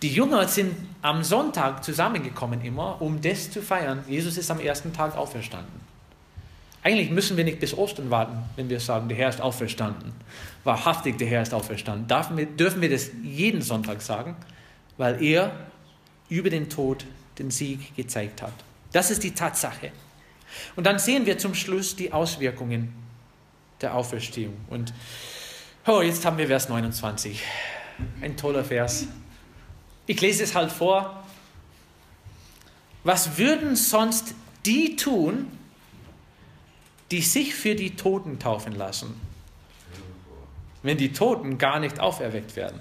Die 0.02 0.12
Jünger 0.12 0.46
sind 0.46 0.74
am 1.02 1.22
Sonntag 1.22 1.82
zusammengekommen 1.82 2.60
immer, 2.60 3.00
um 3.00 3.20
das 3.20 3.50
zu 3.50 3.62
feiern. 3.62 4.04
Jesus 4.08 4.36
ist 4.36 4.50
am 4.50 4.60
ersten 4.60 4.92
Tag 4.92 5.16
auferstanden. 5.16 5.89
Eigentlich 6.82 7.10
müssen 7.10 7.36
wir 7.36 7.44
nicht 7.44 7.60
bis 7.60 7.76
Ostern 7.76 8.10
warten, 8.10 8.38
wenn 8.56 8.70
wir 8.70 8.80
sagen, 8.80 9.08
der 9.08 9.18
Herr 9.18 9.28
ist 9.28 9.40
auferstanden. 9.40 10.12
Wahrhaftig, 10.64 11.18
der 11.18 11.28
Herr 11.28 11.42
ist 11.42 11.52
auferstanden. 11.52 12.08
Dürfen 12.08 12.36
wir, 12.36 12.46
dürfen 12.46 12.80
wir 12.80 12.88
das 12.88 13.10
jeden 13.22 13.60
Sonntag 13.60 14.00
sagen, 14.00 14.36
weil 14.96 15.22
er 15.22 15.52
über 16.30 16.48
den 16.48 16.70
Tod 16.70 17.04
den 17.38 17.50
Sieg 17.50 17.94
gezeigt 17.96 18.40
hat. 18.40 18.52
Das 18.92 19.10
ist 19.10 19.22
die 19.22 19.32
Tatsache. 19.32 19.92
Und 20.74 20.86
dann 20.86 20.98
sehen 20.98 21.26
wir 21.26 21.38
zum 21.38 21.54
Schluss 21.54 21.96
die 21.96 22.12
Auswirkungen 22.12 22.92
der 23.80 23.94
Auferstehung. 23.94 24.56
Und 24.68 24.92
oh, 25.86 26.00
jetzt 26.00 26.24
haben 26.24 26.38
wir 26.38 26.46
Vers 26.46 26.68
29. 26.68 27.42
Ein 28.20 28.36
toller 28.36 28.64
Vers. 28.64 29.06
Ich 30.06 30.20
lese 30.20 30.44
es 30.44 30.54
halt 30.54 30.72
vor. 30.72 31.24
Was 33.04 33.38
würden 33.38 33.76
sonst 33.76 34.34
die 34.66 34.96
tun, 34.96 35.46
die 37.10 37.22
sich 37.22 37.54
für 37.54 37.74
die 37.74 37.96
Toten 37.96 38.38
taufen 38.38 38.74
lassen, 38.74 39.20
wenn 40.82 40.96
die 40.96 41.12
Toten 41.12 41.58
gar 41.58 41.80
nicht 41.80 42.00
auferweckt 42.00 42.56
werden. 42.56 42.80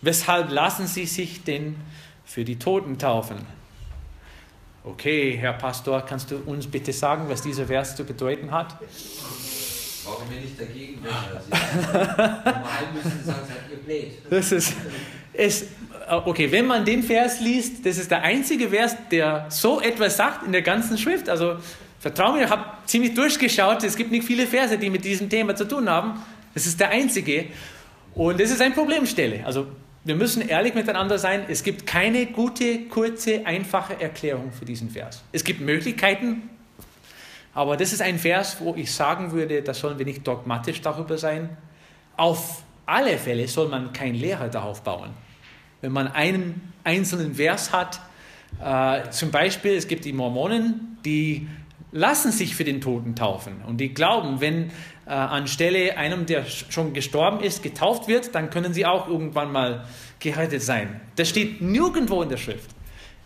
Weshalb 0.00 0.50
lassen 0.50 0.86
sie 0.86 1.06
sich 1.06 1.44
denn 1.44 1.76
für 2.24 2.44
die 2.44 2.58
Toten 2.58 2.98
taufen? 2.98 3.38
Okay, 4.84 5.36
Herr 5.36 5.54
Pastor, 5.54 6.02
kannst 6.02 6.30
du 6.30 6.36
uns 6.38 6.66
bitte 6.66 6.92
sagen, 6.92 7.28
was 7.28 7.42
dieser 7.42 7.66
Vers 7.66 7.96
zu 7.96 8.04
bedeuten 8.04 8.50
hat? 8.50 8.78
Brauchen 10.04 10.30
wir 10.30 10.40
nicht 10.40 10.60
dagegen, 10.60 11.02
Normal 11.02 11.42
müssen 12.94 13.24
sagen, 13.24 13.40
seid 13.48 13.70
ihr 13.70 13.78
blöd. 13.78 14.12
Das 14.30 14.52
ist, 14.52 14.74
ist, 15.32 15.66
okay, 16.08 16.52
wenn 16.52 16.66
man 16.66 16.84
den 16.84 17.02
Vers 17.02 17.40
liest, 17.40 17.84
das 17.84 17.98
ist 17.98 18.12
der 18.12 18.22
einzige 18.22 18.68
Vers, 18.68 18.96
der 19.10 19.46
so 19.48 19.80
etwas 19.80 20.16
sagt 20.16 20.46
in 20.46 20.52
der 20.52 20.62
ganzen 20.62 20.96
Schrift. 20.96 21.28
Also 21.28 21.56
Vertrau 22.06 22.34
mir, 22.34 22.44
ich 22.44 22.50
habe 22.50 22.64
ziemlich 22.84 23.14
durchgeschaut. 23.14 23.82
Es 23.82 23.96
gibt 23.96 24.12
nicht 24.12 24.24
viele 24.24 24.46
Verse, 24.46 24.78
die 24.78 24.90
mit 24.90 25.04
diesem 25.04 25.28
Thema 25.28 25.56
zu 25.56 25.66
tun 25.66 25.90
haben. 25.90 26.22
Das 26.54 26.64
ist 26.64 26.78
der 26.78 26.90
einzige. 26.90 27.46
Und 28.14 28.38
das 28.38 28.52
ist 28.52 28.62
eine 28.62 28.72
Problemstelle. 28.72 29.44
Also 29.44 29.66
wir 30.04 30.14
müssen 30.14 30.48
ehrlich 30.48 30.74
miteinander 30.74 31.18
sein. 31.18 31.46
Es 31.48 31.64
gibt 31.64 31.84
keine 31.84 32.26
gute, 32.26 32.84
kurze, 32.84 33.44
einfache 33.44 34.00
Erklärung 34.00 34.52
für 34.52 34.64
diesen 34.64 34.88
Vers. 34.88 35.24
Es 35.32 35.42
gibt 35.42 35.60
Möglichkeiten, 35.60 36.48
aber 37.52 37.76
das 37.76 37.92
ist 37.92 38.02
ein 38.02 38.20
Vers, 38.20 38.58
wo 38.60 38.76
ich 38.76 38.94
sagen 38.94 39.32
würde, 39.32 39.62
da 39.62 39.74
sollen 39.74 39.98
wir 39.98 40.06
nicht 40.06 40.24
dogmatisch 40.24 40.80
darüber 40.82 41.18
sein. 41.18 41.56
Auf 42.16 42.62
alle 42.86 43.18
Fälle 43.18 43.48
soll 43.48 43.66
man 43.66 43.92
kein 43.92 44.14
Lehrer 44.14 44.48
darauf 44.48 44.84
bauen. 44.84 45.10
Wenn 45.80 45.90
man 45.90 46.06
einen 46.06 46.72
einzelnen 46.84 47.34
Vers 47.34 47.72
hat, 47.72 48.00
äh, 48.64 49.10
zum 49.10 49.32
Beispiel, 49.32 49.72
es 49.72 49.88
gibt 49.88 50.04
die 50.04 50.12
Mormonen, 50.12 50.98
die 51.04 51.48
lassen 51.96 52.30
sich 52.30 52.54
für 52.54 52.64
den 52.64 52.80
Toten 52.80 53.16
taufen. 53.16 53.62
Und 53.66 53.78
die 53.78 53.94
glauben, 53.94 54.40
wenn 54.40 54.70
äh, 55.06 55.10
anstelle 55.10 55.96
einem, 55.96 56.26
der 56.26 56.44
schon 56.44 56.92
gestorben 56.92 57.40
ist, 57.40 57.62
getauft 57.62 58.06
wird, 58.06 58.34
dann 58.34 58.50
können 58.50 58.74
sie 58.74 58.84
auch 58.84 59.08
irgendwann 59.08 59.50
mal 59.50 59.86
gerettet 60.20 60.62
sein. 60.62 61.00
Das 61.16 61.28
steht 61.28 61.62
nirgendwo 61.62 62.22
in 62.22 62.28
der 62.28 62.36
Schrift. 62.36 62.70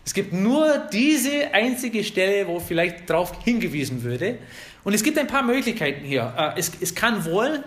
Es 0.04 0.14
gibt 0.14 0.32
nur 0.32 0.78
diese 0.92 1.52
einzige 1.52 2.04
Stelle, 2.04 2.46
wo 2.46 2.60
vielleicht 2.60 3.10
darauf 3.10 3.44
hingewiesen 3.44 4.02
würde. 4.02 4.38
Und 4.84 4.94
es 4.94 5.02
gibt 5.02 5.18
ein 5.18 5.26
paar 5.26 5.42
Möglichkeiten 5.42 6.04
hier. 6.04 6.32
Äh, 6.38 6.58
es, 6.58 6.72
es 6.80 6.94
kann 6.94 7.24
wohl, 7.24 7.64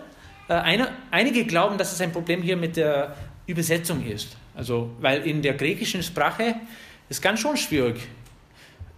äh, 0.47 0.53
eine, 0.53 0.87
einige 1.11 1.43
glauben, 1.45 1.77
dass 1.77 1.91
es 1.91 1.99
ein 1.99 2.13
Problem 2.13 2.41
hier 2.41 2.55
mit 2.55 2.77
der 2.77 3.15
Übersetzung 3.45 4.05
ist. 4.05 4.37
Also, 4.55 4.91
weil 5.01 5.27
in 5.27 5.41
der 5.41 5.55
griechischen 5.55 6.01
Sprache 6.01 6.55
ist 7.09 7.21
ganz 7.21 7.41
schon 7.41 7.57
schwierig 7.57 7.97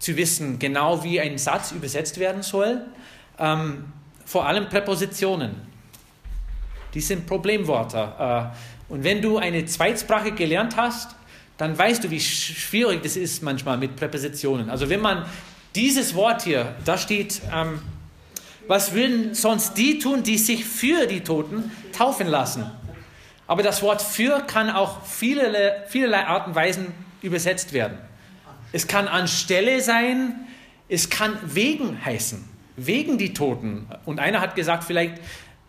zu 0.05 0.15
wissen, 0.17 0.59
genau 0.59 1.03
wie 1.03 1.19
ein 1.19 1.39
Satz 1.39 1.71
übersetzt 1.71 2.19
werden 2.19 2.43
soll. 2.43 2.81
Ähm, 3.39 3.85
vor 4.23 4.45
allem 4.45 4.69
Präpositionen. 4.69 5.55
Die 6.93 7.01
sind 7.01 7.25
Problemwörter. 7.25 8.53
Äh, 8.53 8.93
und 8.93 9.03
wenn 9.03 9.19
du 9.19 9.39
eine 9.39 9.65
Zweitsprache 9.65 10.31
gelernt 10.31 10.77
hast, 10.77 11.15
dann 11.57 11.75
weißt 11.75 12.03
du, 12.03 12.11
wie 12.11 12.19
schwierig 12.19 13.01
das 13.01 13.15
ist 13.17 13.41
manchmal 13.41 13.77
mit 13.79 13.95
Präpositionen. 13.95 14.69
Also 14.69 14.89
wenn 14.89 15.01
man 15.01 15.25
dieses 15.73 16.13
Wort 16.13 16.43
hier, 16.43 16.75
da 16.85 16.99
steht, 16.99 17.41
ähm, 17.51 17.81
was 18.67 18.93
würden 18.93 19.33
sonst 19.33 19.75
die 19.75 19.97
tun, 19.97 20.21
die 20.21 20.37
sich 20.37 20.65
für 20.65 21.07
die 21.07 21.21
Toten 21.21 21.71
taufen 21.97 22.27
lassen? 22.27 22.69
Aber 23.47 23.63
das 23.63 23.81
Wort 23.81 24.03
für 24.03 24.41
kann 24.41 24.69
auch 24.69 25.03
vielerlei, 25.03 25.83
vielerlei 25.87 26.27
Art 26.27 26.45
und 26.45 26.53
Weisen 26.53 26.93
übersetzt 27.23 27.73
werden. 27.73 27.97
Es 28.75 28.87
kann 28.87 29.07
anstelle 29.07 29.79
sein, 29.79 30.35
es 30.89 31.09
kann 31.09 31.39
wegen 31.45 32.03
heißen, 32.03 32.43
wegen 32.75 33.17
die 33.17 33.33
Toten. 33.33 33.87
Und 34.03 34.19
einer 34.19 34.41
hat 34.41 34.57
gesagt, 34.57 34.83
vielleicht 34.83 35.13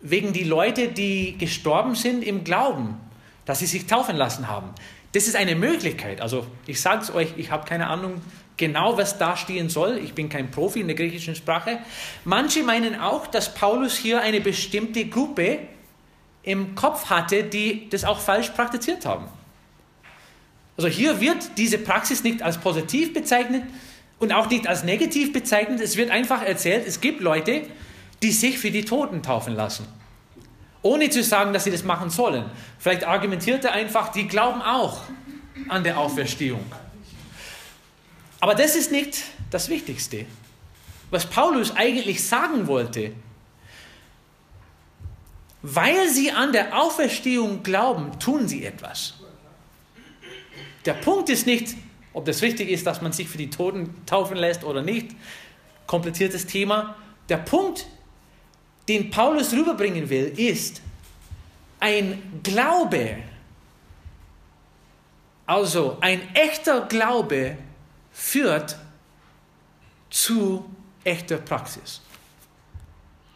wegen 0.01 0.33
die 0.33 0.43
Leute, 0.43 0.89
die 0.89 1.37
gestorben 1.37 1.95
sind 1.95 2.21
im 2.21 2.43
Glauben, 2.43 2.97
dass 3.45 3.59
sie 3.59 3.65
sich 3.65 3.85
taufen 3.85 4.17
lassen 4.17 4.49
haben. 4.49 4.71
Das 5.13 5.25
ist 5.25 5.37
eine 5.37 5.55
Möglichkeit. 5.55 6.19
Also 6.19 6.47
ich 6.65 6.81
sage 6.81 7.01
es 7.01 7.15
euch, 7.15 7.29
ich 7.37 7.49
habe 7.49 7.65
keine 7.65 7.87
Ahnung 7.87 8.21
genau, 8.57 8.97
was 8.97 9.17
da 9.17 9.37
stehen 9.37 9.69
soll. 9.69 10.01
Ich 10.03 10.13
bin 10.13 10.27
kein 10.27 10.51
Profi 10.51 10.81
in 10.81 10.87
der 10.87 10.97
griechischen 10.97 11.35
Sprache. 11.35 11.79
Manche 12.25 12.61
meinen 12.61 12.99
auch, 12.99 13.25
dass 13.27 13.53
Paulus 13.53 13.95
hier 13.95 14.19
eine 14.19 14.41
bestimmte 14.41 15.05
Gruppe 15.05 15.59
im 16.43 16.75
Kopf 16.75 17.09
hatte, 17.09 17.45
die 17.45 17.87
das 17.89 18.03
auch 18.03 18.19
falsch 18.19 18.49
praktiziert 18.49 19.05
haben. 19.05 19.29
Also 20.77 20.89
hier 20.89 21.19
wird 21.19 21.57
diese 21.57 21.79
Praxis 21.79 22.23
nicht 22.23 22.43
als 22.43 22.59
positiv 22.59 23.13
bezeichnet 23.13 23.63
und 24.19 24.31
auch 24.31 24.49
nicht 24.49 24.67
als 24.67 24.83
negativ 24.83 25.33
bezeichnet. 25.33 25.81
Es 25.81 25.97
wird 25.97 26.11
einfach 26.11 26.43
erzählt, 26.43 26.87
es 26.87 27.01
gibt 27.01 27.21
Leute, 27.21 27.63
die 28.21 28.31
sich 28.31 28.59
für 28.59 28.71
die 28.71 28.85
Toten 28.85 29.23
taufen 29.23 29.55
lassen. 29.55 29.87
Ohne 30.83 31.09
zu 31.09 31.23
sagen, 31.23 31.51
dass 31.51 31.63
sie 31.63 31.71
das 31.71 31.83
machen 31.83 32.11
sollen. 32.11 32.45
Vielleicht 32.77 33.05
argumentiert 33.05 33.65
er 33.65 33.73
einfach, 33.73 34.09
die 34.09 34.27
glauben 34.27 34.61
auch 34.61 35.01
an 35.67 35.83
der 35.83 35.97
Auferstehung. 35.97 36.63
Aber 38.39 38.53
das 38.53 38.75
ist 38.75 38.91
nicht 38.91 39.23
das 39.49 39.69
Wichtigste. 39.69 40.25
Was 41.09 41.25
Paulus 41.25 41.75
eigentlich 41.75 42.23
sagen 42.23 42.67
wollte, 42.67 43.13
weil 45.63 46.07
sie 46.09 46.31
an 46.31 46.51
der 46.51 46.77
Auferstehung 46.77 47.63
glauben, 47.63 48.19
tun 48.19 48.47
sie 48.47 48.63
etwas. 48.63 49.15
Der 50.87 50.93
Punkt 50.93 51.27
ist 51.27 51.45
nicht, 51.45 51.75
ob 52.13 52.23
das 52.23 52.41
wichtig 52.41 52.69
ist, 52.69 52.87
dass 52.87 53.01
man 53.01 53.11
sich 53.11 53.27
für 53.27 53.37
die 53.37 53.49
Toten 53.49 53.93
taufen 54.05 54.37
lässt 54.37 54.63
oder 54.63 54.81
nicht. 54.81 55.11
Kompliziertes 55.85 56.47
Thema. 56.47 56.95
Der 57.27 57.35
Punkt, 57.35 57.85
den 58.87 59.11
Paulus 59.11 59.51
rüberbringen 59.51 60.09
will, 60.09 60.33
ist 60.37 60.81
ein 61.81 62.39
Glaube. 62.41 63.17
Also 65.45 65.97
ein 65.99 66.21
echter 66.33 66.85
Glaube 66.85 67.57
führt 68.13 68.77
zu 70.09 70.69
echter 71.03 71.35
Praxis. 71.35 71.99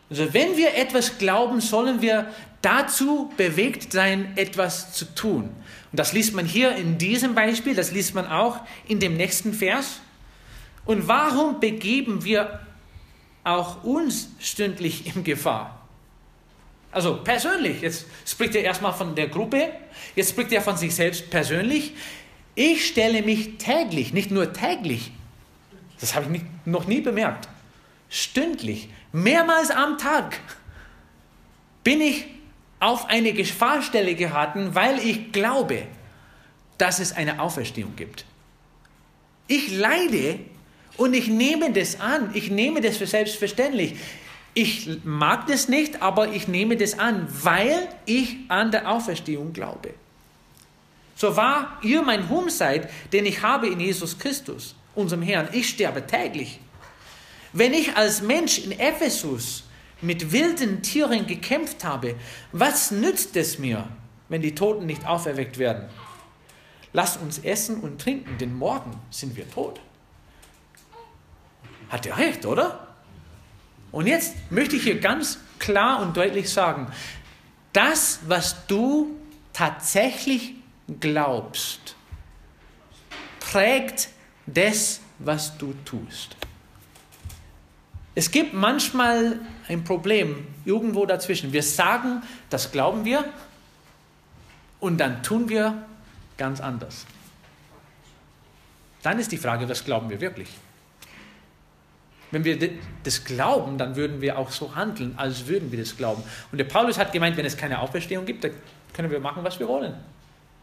Also 0.09 0.33
wenn 0.33 0.55
wir 0.55 0.73
etwas 0.77 1.17
glauben, 1.17 1.59
sollen 1.59 2.01
wir 2.01 2.33
dazu 2.61 3.31
bewegt 3.37 3.91
sein, 3.91 4.33
etwas 4.35 4.93
zu 4.93 5.05
tun. 5.05 5.43
Und 5.43 5.99
das 5.99 6.13
liest 6.13 6.33
man 6.33 6.45
hier 6.45 6.75
in 6.75 6.97
diesem 6.97 7.35
Beispiel, 7.35 7.75
das 7.75 7.91
liest 7.91 8.15
man 8.15 8.27
auch 8.27 8.59
in 8.87 8.99
dem 8.99 9.15
nächsten 9.15 9.53
Vers. 9.53 9.99
Und 10.85 11.07
warum 11.07 11.59
begeben 11.59 12.23
wir 12.23 12.59
auch 13.43 13.83
uns 13.83 14.29
stündlich 14.39 15.15
in 15.15 15.23
Gefahr? 15.23 15.81
Also 16.91 17.17
persönlich, 17.23 17.81
jetzt 17.81 18.05
spricht 18.25 18.55
er 18.55 18.63
erstmal 18.63 18.93
von 18.93 19.15
der 19.15 19.27
Gruppe, 19.27 19.71
jetzt 20.15 20.31
spricht 20.31 20.51
er 20.51 20.61
von 20.61 20.75
sich 20.75 20.93
selbst 20.93 21.29
persönlich. 21.29 21.93
Ich 22.53 22.85
stelle 22.87 23.21
mich 23.21 23.57
täglich, 23.57 24.11
nicht 24.11 24.29
nur 24.29 24.51
täglich, 24.51 25.11
das 26.01 26.15
habe 26.15 26.25
ich 26.25 26.31
nicht, 26.31 26.45
noch 26.65 26.87
nie 26.87 26.99
bemerkt, 26.99 27.47
stündlich, 28.09 28.89
mehrmals 29.13 29.71
am 29.71 29.97
Tag 29.97 30.39
bin 31.83 32.01
ich 32.01 32.25
auf 32.81 33.09
eine 33.09 33.31
Gefahrstelle 33.31 34.15
geraten, 34.15 34.73
weil 34.73 34.99
ich 34.99 35.31
glaube, 35.31 35.83
dass 36.77 36.99
es 36.99 37.13
eine 37.13 37.39
Auferstehung 37.39 37.95
gibt. 37.95 38.25
Ich 39.47 39.71
leide 39.71 40.39
und 40.97 41.13
ich 41.13 41.27
nehme 41.27 41.71
das 41.71 41.99
an, 41.99 42.31
ich 42.33 42.49
nehme 42.49 42.81
das 42.81 42.97
für 42.97 43.05
selbstverständlich. 43.05 43.95
Ich 44.53 44.89
mag 45.03 45.47
das 45.47 45.69
nicht, 45.69 46.01
aber 46.01 46.29
ich 46.33 46.47
nehme 46.47 46.75
das 46.75 46.97
an, 46.97 47.27
weil 47.43 47.87
ich 48.05 48.37
an 48.49 48.71
der 48.71 48.91
Auferstehung 48.91 49.53
glaube. 49.53 49.93
So 51.15 51.37
wahr 51.37 51.77
ihr 51.83 52.01
mein 52.01 52.23
Ruhm 52.23 52.49
seid, 52.49 52.89
den 53.13 53.27
ich 53.27 53.43
habe 53.43 53.67
in 53.67 53.79
Jesus 53.79 54.17
Christus, 54.17 54.75
unserem 54.95 55.21
Herrn. 55.21 55.49
Ich 55.51 55.69
sterbe 55.69 56.05
täglich. 56.07 56.59
Wenn 57.53 57.73
ich 57.73 57.95
als 57.95 58.21
Mensch 58.21 58.57
in 58.57 58.71
Ephesus 58.71 59.65
mit 60.01 60.31
wilden 60.31 60.81
Tieren 60.81 61.27
gekämpft 61.27 61.83
habe, 61.83 62.15
was 62.51 62.91
nützt 62.91 63.35
es 63.35 63.59
mir, 63.59 63.87
wenn 64.29 64.41
die 64.41 64.55
Toten 64.55 64.85
nicht 64.85 65.05
auferweckt 65.05 65.57
werden? 65.57 65.89
Lasst 66.93 67.21
uns 67.21 67.39
essen 67.39 67.79
und 67.79 68.01
trinken, 68.01 68.37
denn 68.37 68.55
morgen 68.55 68.99
sind 69.09 69.35
wir 69.35 69.49
tot. 69.49 69.79
Hat 71.89 72.05
er 72.05 72.17
recht, 72.17 72.45
oder? 72.45 72.87
Und 73.91 74.07
jetzt 74.07 74.33
möchte 74.49 74.75
ich 74.75 74.83
hier 74.83 74.99
ganz 74.99 75.39
klar 75.59 76.01
und 76.01 76.15
deutlich 76.15 76.49
sagen, 76.49 76.87
das, 77.73 78.19
was 78.27 78.65
du 78.67 79.15
tatsächlich 79.53 80.55
glaubst, 80.99 81.95
prägt 83.39 84.09
das, 84.45 85.01
was 85.19 85.57
du 85.57 85.73
tust. 85.85 86.35
Es 88.13 88.31
gibt 88.31 88.53
manchmal 88.53 89.39
ein 89.67 89.83
Problem 89.83 90.47
irgendwo 90.65 91.05
dazwischen. 91.05 91.53
Wir 91.53 91.63
sagen, 91.63 92.21
das 92.49 92.71
glauben 92.71 93.05
wir 93.05 93.23
und 94.79 94.97
dann 94.97 95.23
tun 95.23 95.47
wir 95.47 95.85
ganz 96.37 96.59
anders. 96.59 97.05
Dann 99.01 99.17
ist 99.17 99.31
die 99.31 99.37
Frage, 99.37 99.67
was 99.69 99.85
glauben 99.85 100.09
wir 100.09 100.19
wirklich? 100.19 100.49
Wenn 102.31 102.45
wir 102.45 102.57
das 103.03 103.23
glauben, 103.23 103.77
dann 103.77 103.95
würden 103.95 104.21
wir 104.21 104.37
auch 104.37 104.51
so 104.51 104.75
handeln, 104.75 105.13
als 105.17 105.47
würden 105.47 105.71
wir 105.71 105.79
das 105.79 105.97
glauben. 105.97 106.23
Und 106.51 106.57
der 106.57 106.65
Paulus 106.65 106.97
hat 106.97 107.11
gemeint, 107.11 107.35
wenn 107.35 107.45
es 107.45 107.57
keine 107.57 107.79
Auferstehung 107.79 108.25
gibt, 108.25 108.43
dann 108.43 108.51
können 108.93 109.11
wir 109.11 109.19
machen, 109.19 109.43
was 109.43 109.59
wir 109.59 109.67
wollen. 109.67 109.93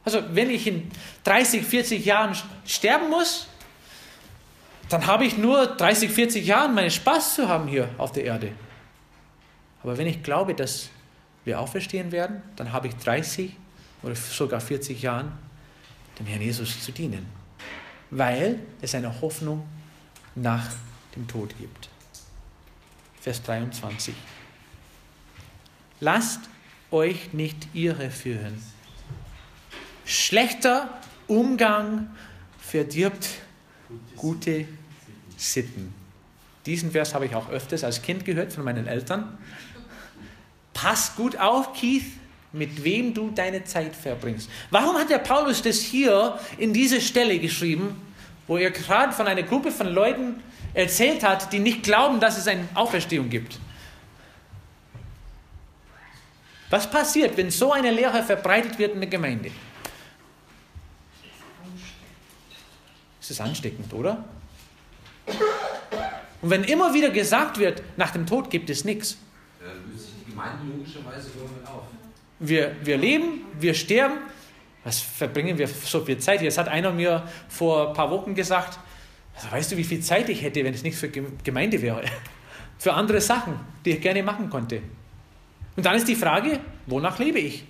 Also 0.05 0.23
wenn 0.33 0.49
ich 0.49 0.67
in 0.67 0.91
30, 1.25 1.65
40 1.65 2.05
Jahren 2.05 2.35
sterben 2.65 3.11
muss, 3.11 3.49
dann 4.89 5.07
habe 5.07 5.25
ich 5.25 5.37
nur 5.37 5.67
30, 5.67 6.11
40 6.11 6.47
Jahre 6.47 6.69
meinen 6.69 6.91
Spaß 6.91 7.35
zu 7.35 7.49
haben 7.49 7.69
hier 7.69 7.91
auf 7.99 8.13
der 8.13 8.25
Erde. 8.25 8.53
Aber 9.83 9.99
wenn 9.99 10.07
ich 10.07 10.23
glaube, 10.23 10.55
dass 10.55 10.89
wir 11.45 11.61
auferstehen 11.61 12.13
werden, 12.13 12.43
dann 12.57 12.73
habe 12.73 12.89
ich 12.89 12.97
30 12.97 13.55
oder 14.03 14.15
sogar 14.15 14.61
40 14.61 15.03
Jahren 15.03 15.33
dem 16.19 16.27
Herrn 16.27 16.43
Jesus 16.43 16.83
zu 16.83 16.93
dienen. 16.93 17.27
Weil 18.11 18.59
es 18.81 18.95
eine 18.95 19.21
Hoffnung 19.21 19.67
nach 20.35 20.67
dem 21.15 21.27
Tod 21.29 21.57
gibt. 21.59 21.89
Vers 23.21 23.43
23. 23.43 24.15
Lasst 26.01 26.41
euch 26.91 27.33
nicht 27.33 27.69
irreführen. 27.75 28.63
Schlechter 30.05 30.89
Umgang 31.27 32.09
verdirbt 32.59 33.29
gute 34.17 34.67
Sitten. 35.39 35.95
Diesen 36.67 36.91
Vers 36.91 37.15
habe 37.15 37.25
ich 37.25 37.35
auch 37.35 37.49
öfters 37.49 37.83
als 37.83 38.03
Kind 38.03 38.27
gehört 38.27 38.53
von 38.53 38.65
meinen 38.65 38.87
Eltern. 38.87 39.39
Pass 40.75 41.17
gut 41.17 41.39
auf, 41.39 41.73
Keith, 41.73 42.05
mit 42.53 42.85
wem 42.85 43.15
du 43.15 43.31
deine 43.31 43.65
Zeit 43.65 43.97
verbringst. 43.97 44.51
Warum 44.71 44.97
hat 44.97 45.09
der 45.09 45.19
Paulus 45.19 45.63
das 45.63 45.81
hier 45.81 46.39
in 46.59 46.75
dieser 46.75 47.01
Stelle 47.01 47.39
geschrieben, 47.39 47.97
wo 48.47 48.59
er 48.59 48.71
gerade 48.71 49.13
von 49.13 49.27
einer 49.27 49.43
Gruppe 49.43 49.71
von 49.71 49.87
Leuten 49.87 50.43
erzählt 50.75 51.25
hat, 51.25 51.53
die 51.53 51.59
nicht 51.59 51.83
glauben, 51.83 52.21
dass 52.21 52.39
es 52.39 52.47
eine 52.47 52.69
Auferstehung 52.75 53.29
gibt. 53.29 53.59
Was 56.71 56.91
passiert, 56.91 57.37
wenn 57.37 57.51
so 57.51 57.73
eine 57.73 57.91
Lehre 57.91 58.23
verbreitet 58.23 58.79
wird 58.79 58.95
in 58.95 59.01
der 59.01 59.09
Gemeinde? 59.09 59.51
Es 63.21 63.31
ist 63.31 63.41
ansteckend, 63.41 63.93
oder? 63.93 64.25
Und 66.41 66.51
wenn 66.51 66.65
immer 66.65 66.95
wieder 66.95 67.11
gesagt 67.11 67.59
wird, 67.59 67.83
nach 67.97 68.11
dem 68.11 68.27
Tod 68.27 68.51
gibt 68.51 68.71
es 68.71 68.85
nichts. 68.85 69.19
Dann 69.61 69.71
löst 69.91 70.07
sich 70.07 70.15
die 70.25 70.31
Gemeinde 70.31 70.59
logischerweise 70.73 71.31
irgendwann 71.37 71.75
auf. 71.75 71.83
Wir, 72.39 72.77
wir 72.83 72.97
leben, 72.97 73.43
wir 73.59 73.75
sterben. 73.75 74.19
Was 74.85 75.01
verbringen 75.01 75.59
wir 75.59 75.67
so 75.67 76.05
viel 76.05 76.19
Zeit? 76.19 76.41
Jetzt 76.41 76.57
hat 76.57 76.69
einer 76.69 76.93
mir 76.93 77.29
vor 77.49 77.89
ein 77.89 77.95
paar 77.95 78.11
Wochen 78.11 78.35
gesagt, 78.35 78.79
also 79.35 79.51
weißt 79.51 79.73
du, 79.73 79.77
wie 79.77 79.85
viel 79.85 80.01
Zeit 80.01 80.29
ich 80.29 80.43
hätte, 80.43 80.65
wenn 80.65 80.75
es 80.75 80.83
nicht 80.83 80.97
für 80.97 81.09
Gemeinde 81.09 81.83
wäre? 81.83 82.03
Für 82.81 82.93
andere 82.95 83.21
Sachen, 83.21 83.59
die 83.85 83.91
ich 83.91 84.01
gerne 84.01 84.23
machen 84.23 84.51
konnte. 84.51 84.81
Und 85.75 85.85
dann 85.85 85.97
ist 85.97 86.07
die 86.07 86.15
Frage, 86.15 86.61
wonach 86.87 87.19
lebe 87.19 87.41
ich? 87.41 87.65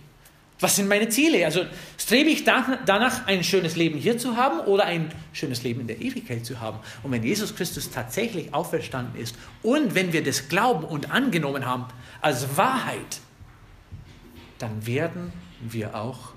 Was 0.61 0.75
sind 0.75 0.89
meine 0.89 1.09
Ziele? 1.09 1.45
Also 1.45 1.65
strebe 1.97 2.31
ich 2.31 2.45
danach, 2.45 3.27
ein 3.27 3.45
schönes 3.45 3.77
Leben 3.77 3.99
hier 3.99 4.19
zu 4.19 4.37
haben 4.37 4.61
oder 4.61 4.87
ein 4.87 5.13
schönes 5.33 5.63
Leben 5.63 5.81
in 5.83 5.87
der 5.87 6.01
Ewigkeit 6.01 6.45
zu 6.45 6.61
haben? 6.61 6.81
Und 7.05 7.13
wenn 7.13 7.23
Jesus 7.23 7.55
Christus 7.55 7.91
tatsächlich 7.91 8.53
auferstanden 8.53 9.21
ist 9.21 9.37
und 9.63 9.95
wenn 9.95 10.13
wir 10.13 10.25
das 10.25 10.49
glauben 10.49 10.85
und 10.85 11.13
angenommen 11.13 11.65
haben 11.65 11.87
als 12.21 12.57
Wahrheit, 12.57 13.21
dann 14.59 14.85
werden 14.85 15.33
wir 15.61 15.95
auch 15.95 16.33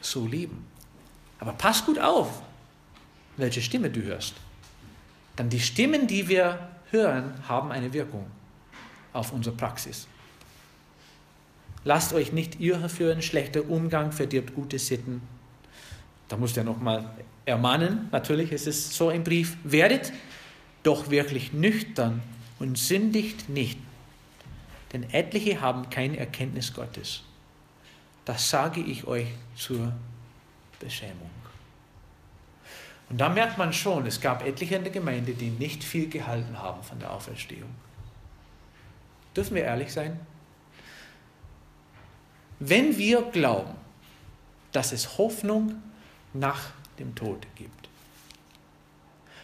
so 0.00 0.26
leben. 0.26 0.64
Aber 1.40 1.52
pass 1.52 1.84
gut 1.84 1.98
auf, 1.98 2.42
welche 3.36 3.60
Stimme 3.60 3.90
du 3.90 4.02
hörst. 4.02 4.34
Dann 5.34 5.50
die 5.50 5.60
Stimmen, 5.60 6.06
die 6.06 6.28
wir 6.28 6.70
hören, 6.92 7.34
haben 7.48 7.72
eine 7.72 7.92
Wirkung 7.92 8.26
auf 9.12 9.32
unsere 9.32 9.56
Praxis. 9.56 10.06
Lasst 11.86 12.12
euch 12.12 12.32
nicht 12.32 12.60
irreführen, 12.60 13.22
schlechter 13.22 13.70
Umgang 13.70 14.10
verdirbt 14.10 14.56
gute 14.56 14.76
Sitten. 14.76 15.22
Da 16.26 16.36
muss 16.36 16.56
er 16.56 16.64
nochmal 16.64 17.08
ermahnen, 17.44 18.08
natürlich 18.10 18.50
ist 18.50 18.66
es 18.66 18.96
so 18.96 19.08
ein 19.08 19.22
Brief, 19.22 19.56
werdet 19.62 20.12
doch 20.82 21.10
wirklich 21.10 21.52
nüchtern 21.52 22.24
und 22.58 22.76
sündigt 22.76 23.48
nicht, 23.48 23.78
denn 24.92 25.08
etliche 25.12 25.60
haben 25.60 25.88
keine 25.88 26.16
Erkenntnis 26.16 26.74
Gottes. 26.74 27.22
Das 28.24 28.50
sage 28.50 28.80
ich 28.80 29.06
euch 29.06 29.28
zur 29.54 29.92
Beschämung. 30.80 31.30
Und 33.10 33.20
da 33.20 33.28
merkt 33.28 33.58
man 33.58 33.72
schon, 33.72 34.06
es 34.06 34.20
gab 34.20 34.44
etliche 34.44 34.74
in 34.74 34.82
der 34.82 34.92
Gemeinde, 34.92 35.34
die 35.34 35.50
nicht 35.50 35.84
viel 35.84 36.08
gehalten 36.08 36.58
haben 36.58 36.82
von 36.82 36.98
der 36.98 37.12
Auferstehung. 37.12 37.70
Dürfen 39.36 39.54
wir 39.54 39.62
ehrlich 39.62 39.92
sein? 39.92 40.18
Wenn 42.58 42.96
wir 42.96 43.22
glauben, 43.22 43.74
dass 44.72 44.92
es 44.92 45.18
Hoffnung 45.18 45.82
nach 46.32 46.70
dem 46.98 47.14
Tod 47.14 47.46
gibt, 47.54 47.88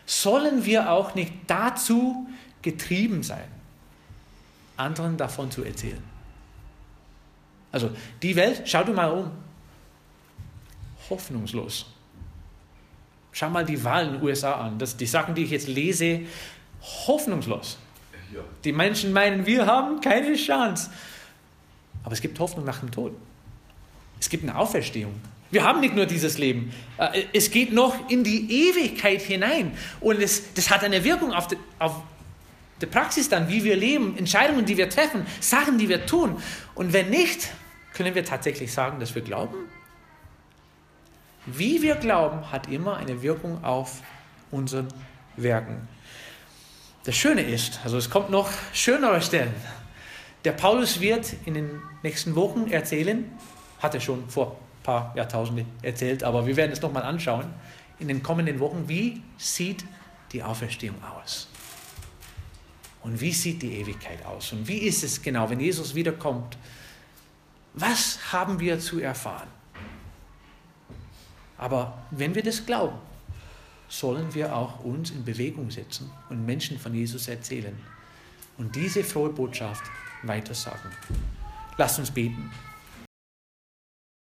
sollen 0.07 0.65
wir 0.65 0.91
auch 0.91 1.15
nicht 1.15 1.33
dazu 1.47 2.27
getrieben 2.61 3.23
sein, 3.23 3.49
anderen 4.77 5.17
davon 5.17 5.51
zu 5.51 5.65
erzählen. 5.65 6.03
Also 7.71 7.91
die 8.21 8.37
Welt, 8.37 8.63
schau 8.67 8.85
dir 8.85 8.93
mal 8.93 9.11
um, 9.11 9.31
hoffnungslos. 11.09 11.87
Schau 13.33 13.49
mal 13.49 13.65
die 13.65 13.83
Wahlen 13.83 14.09
in 14.09 14.15
den 14.21 14.23
USA 14.23 14.53
an. 14.53 14.79
Das, 14.79 14.97
die 14.97 15.07
Sachen, 15.07 15.35
die 15.35 15.45
ich 15.45 15.51
jetzt 15.51 15.69
lese, 15.69 16.21
hoffnungslos. 17.07 17.79
Die 18.65 18.73
Menschen 18.73 19.13
meinen, 19.13 19.47
wir 19.47 19.67
haben 19.67 20.01
keine 20.01 20.35
Chance. 20.37 20.91
Aber 22.05 22.13
es 22.13 22.21
gibt 22.21 22.39
Hoffnung 22.39 22.65
nach 22.65 22.81
dem 22.81 22.91
Tod. 22.91 23.13
Es 24.21 24.29
gibt 24.29 24.43
eine 24.45 24.57
Auferstehung. 24.57 25.15
Wir 25.51 25.65
haben 25.65 25.81
nicht 25.81 25.95
nur 25.95 26.07
dieses 26.07 26.39
Leben. 26.39 26.73
Äh, 26.97 27.25
es 27.33 27.51
geht 27.51 27.73
noch 27.73 28.09
in 28.09 28.25
die 28.25 28.69
Ewigkeit 28.69 29.21
hinein. 29.21 29.77
Und 30.01 30.21
es, 30.21 30.55
das 30.55 30.71
hat 30.71 30.83
eine 30.83 31.05
Wirkung 31.05 31.33
auf 31.33 31.47
die, 31.47 31.59
auf 31.79 32.03
die 32.81 32.87
Praxis 32.87 33.29
dann, 33.29 33.49
wie 33.49 33.63
wir 33.63 33.77
leben, 33.77 34.17
Entscheidungen, 34.17 34.65
die 34.65 34.77
wir 34.77 34.89
treffen, 34.89 35.27
Sachen, 35.41 35.79
die 35.79 35.89
wir 35.89 36.07
tun. 36.07 36.43
Und 36.75 36.93
wenn 36.93 37.11
nicht, 37.11 37.51
können 37.93 38.15
wir 38.15 38.25
tatsächlich 38.25 38.73
sagen, 38.73 38.99
dass 38.99 39.15
wir 39.15 39.23
glauben? 39.23 39.57
Wie 41.45 41.83
wir 41.83 41.97
glauben, 41.97 42.51
hat 42.51 42.69
immer 42.69 42.97
eine 42.97 43.23
Wirkung 43.23 43.63
auf 43.63 44.01
unseren 44.51 44.89
Werken. 45.37 45.89
Das 47.05 47.17
Schöne 47.17 47.43
ist, 47.43 47.81
also 47.85 47.97
es 47.97 48.09
kommt 48.09 48.31
noch 48.31 48.49
schönere 48.73 49.21
Stellen. 49.21 49.53
Der 50.45 50.53
Paulus 50.53 51.01
wird 51.01 51.35
in 51.45 51.55
den 51.55 51.83
nächsten 52.03 52.35
Wochen 52.35 52.69
erzählen, 52.71 53.31
hat 53.81 53.95
er 53.95 54.01
schon 54.01 54.29
vor 54.29 54.53
ein 54.53 54.83
paar 54.83 55.17
Jahrtausenden 55.17 55.67
erzählt, 55.83 56.25
aber 56.25 56.47
wir 56.47 56.57
werden 56.57 56.73
es 56.73 56.83
nochmal 56.83 57.05
anschauen, 57.05 57.47
in 58.01 58.09
den 58.09 58.23
kommenden 58.23 58.59
Wochen, 58.59 58.85
wie 58.89 59.23
sieht 59.39 59.85
die 60.33 60.43
Auferstehung 60.43 60.97
aus? 61.05 61.49
Und 63.03 63.21
wie 63.21 63.33
sieht 63.33 63.63
die 63.63 63.75
Ewigkeit 63.75 64.25
aus? 64.27 64.53
Und 64.53 64.67
wie 64.67 64.79
ist 64.79 65.05
es 65.05 65.23
genau, 65.23 65.49
wenn 65.51 65.61
Jesus 65.61 65.95
wiederkommt? 65.95 66.57
Was 67.75 68.33
haben 68.33 68.59
wir 68.59 68.81
zu 68.81 68.99
erfahren? 69.01 69.49
Aber 71.57 72.03
wenn 72.11 72.35
wir 72.35 72.43
das 72.43 72.67
glauben, 72.67 72.99
sollen 73.89 74.35
wir 74.35 74.57
auch 74.57 74.83
uns 74.85 75.11
in 75.11 75.25
Bewegung 75.25 75.71
setzen 75.71 76.11
und 76.29 76.45
Menschen 76.45 76.79
von 76.79 76.95
Jesus 76.95 77.29
erzählen 77.29 77.79
und 78.59 78.75
diese 78.75 79.05
frohe 79.05 79.31
Botschaft 79.31 79.85
weitersagen. 80.23 80.91
Lasst 81.77 81.99
uns 81.99 82.11
beten. 82.11 82.51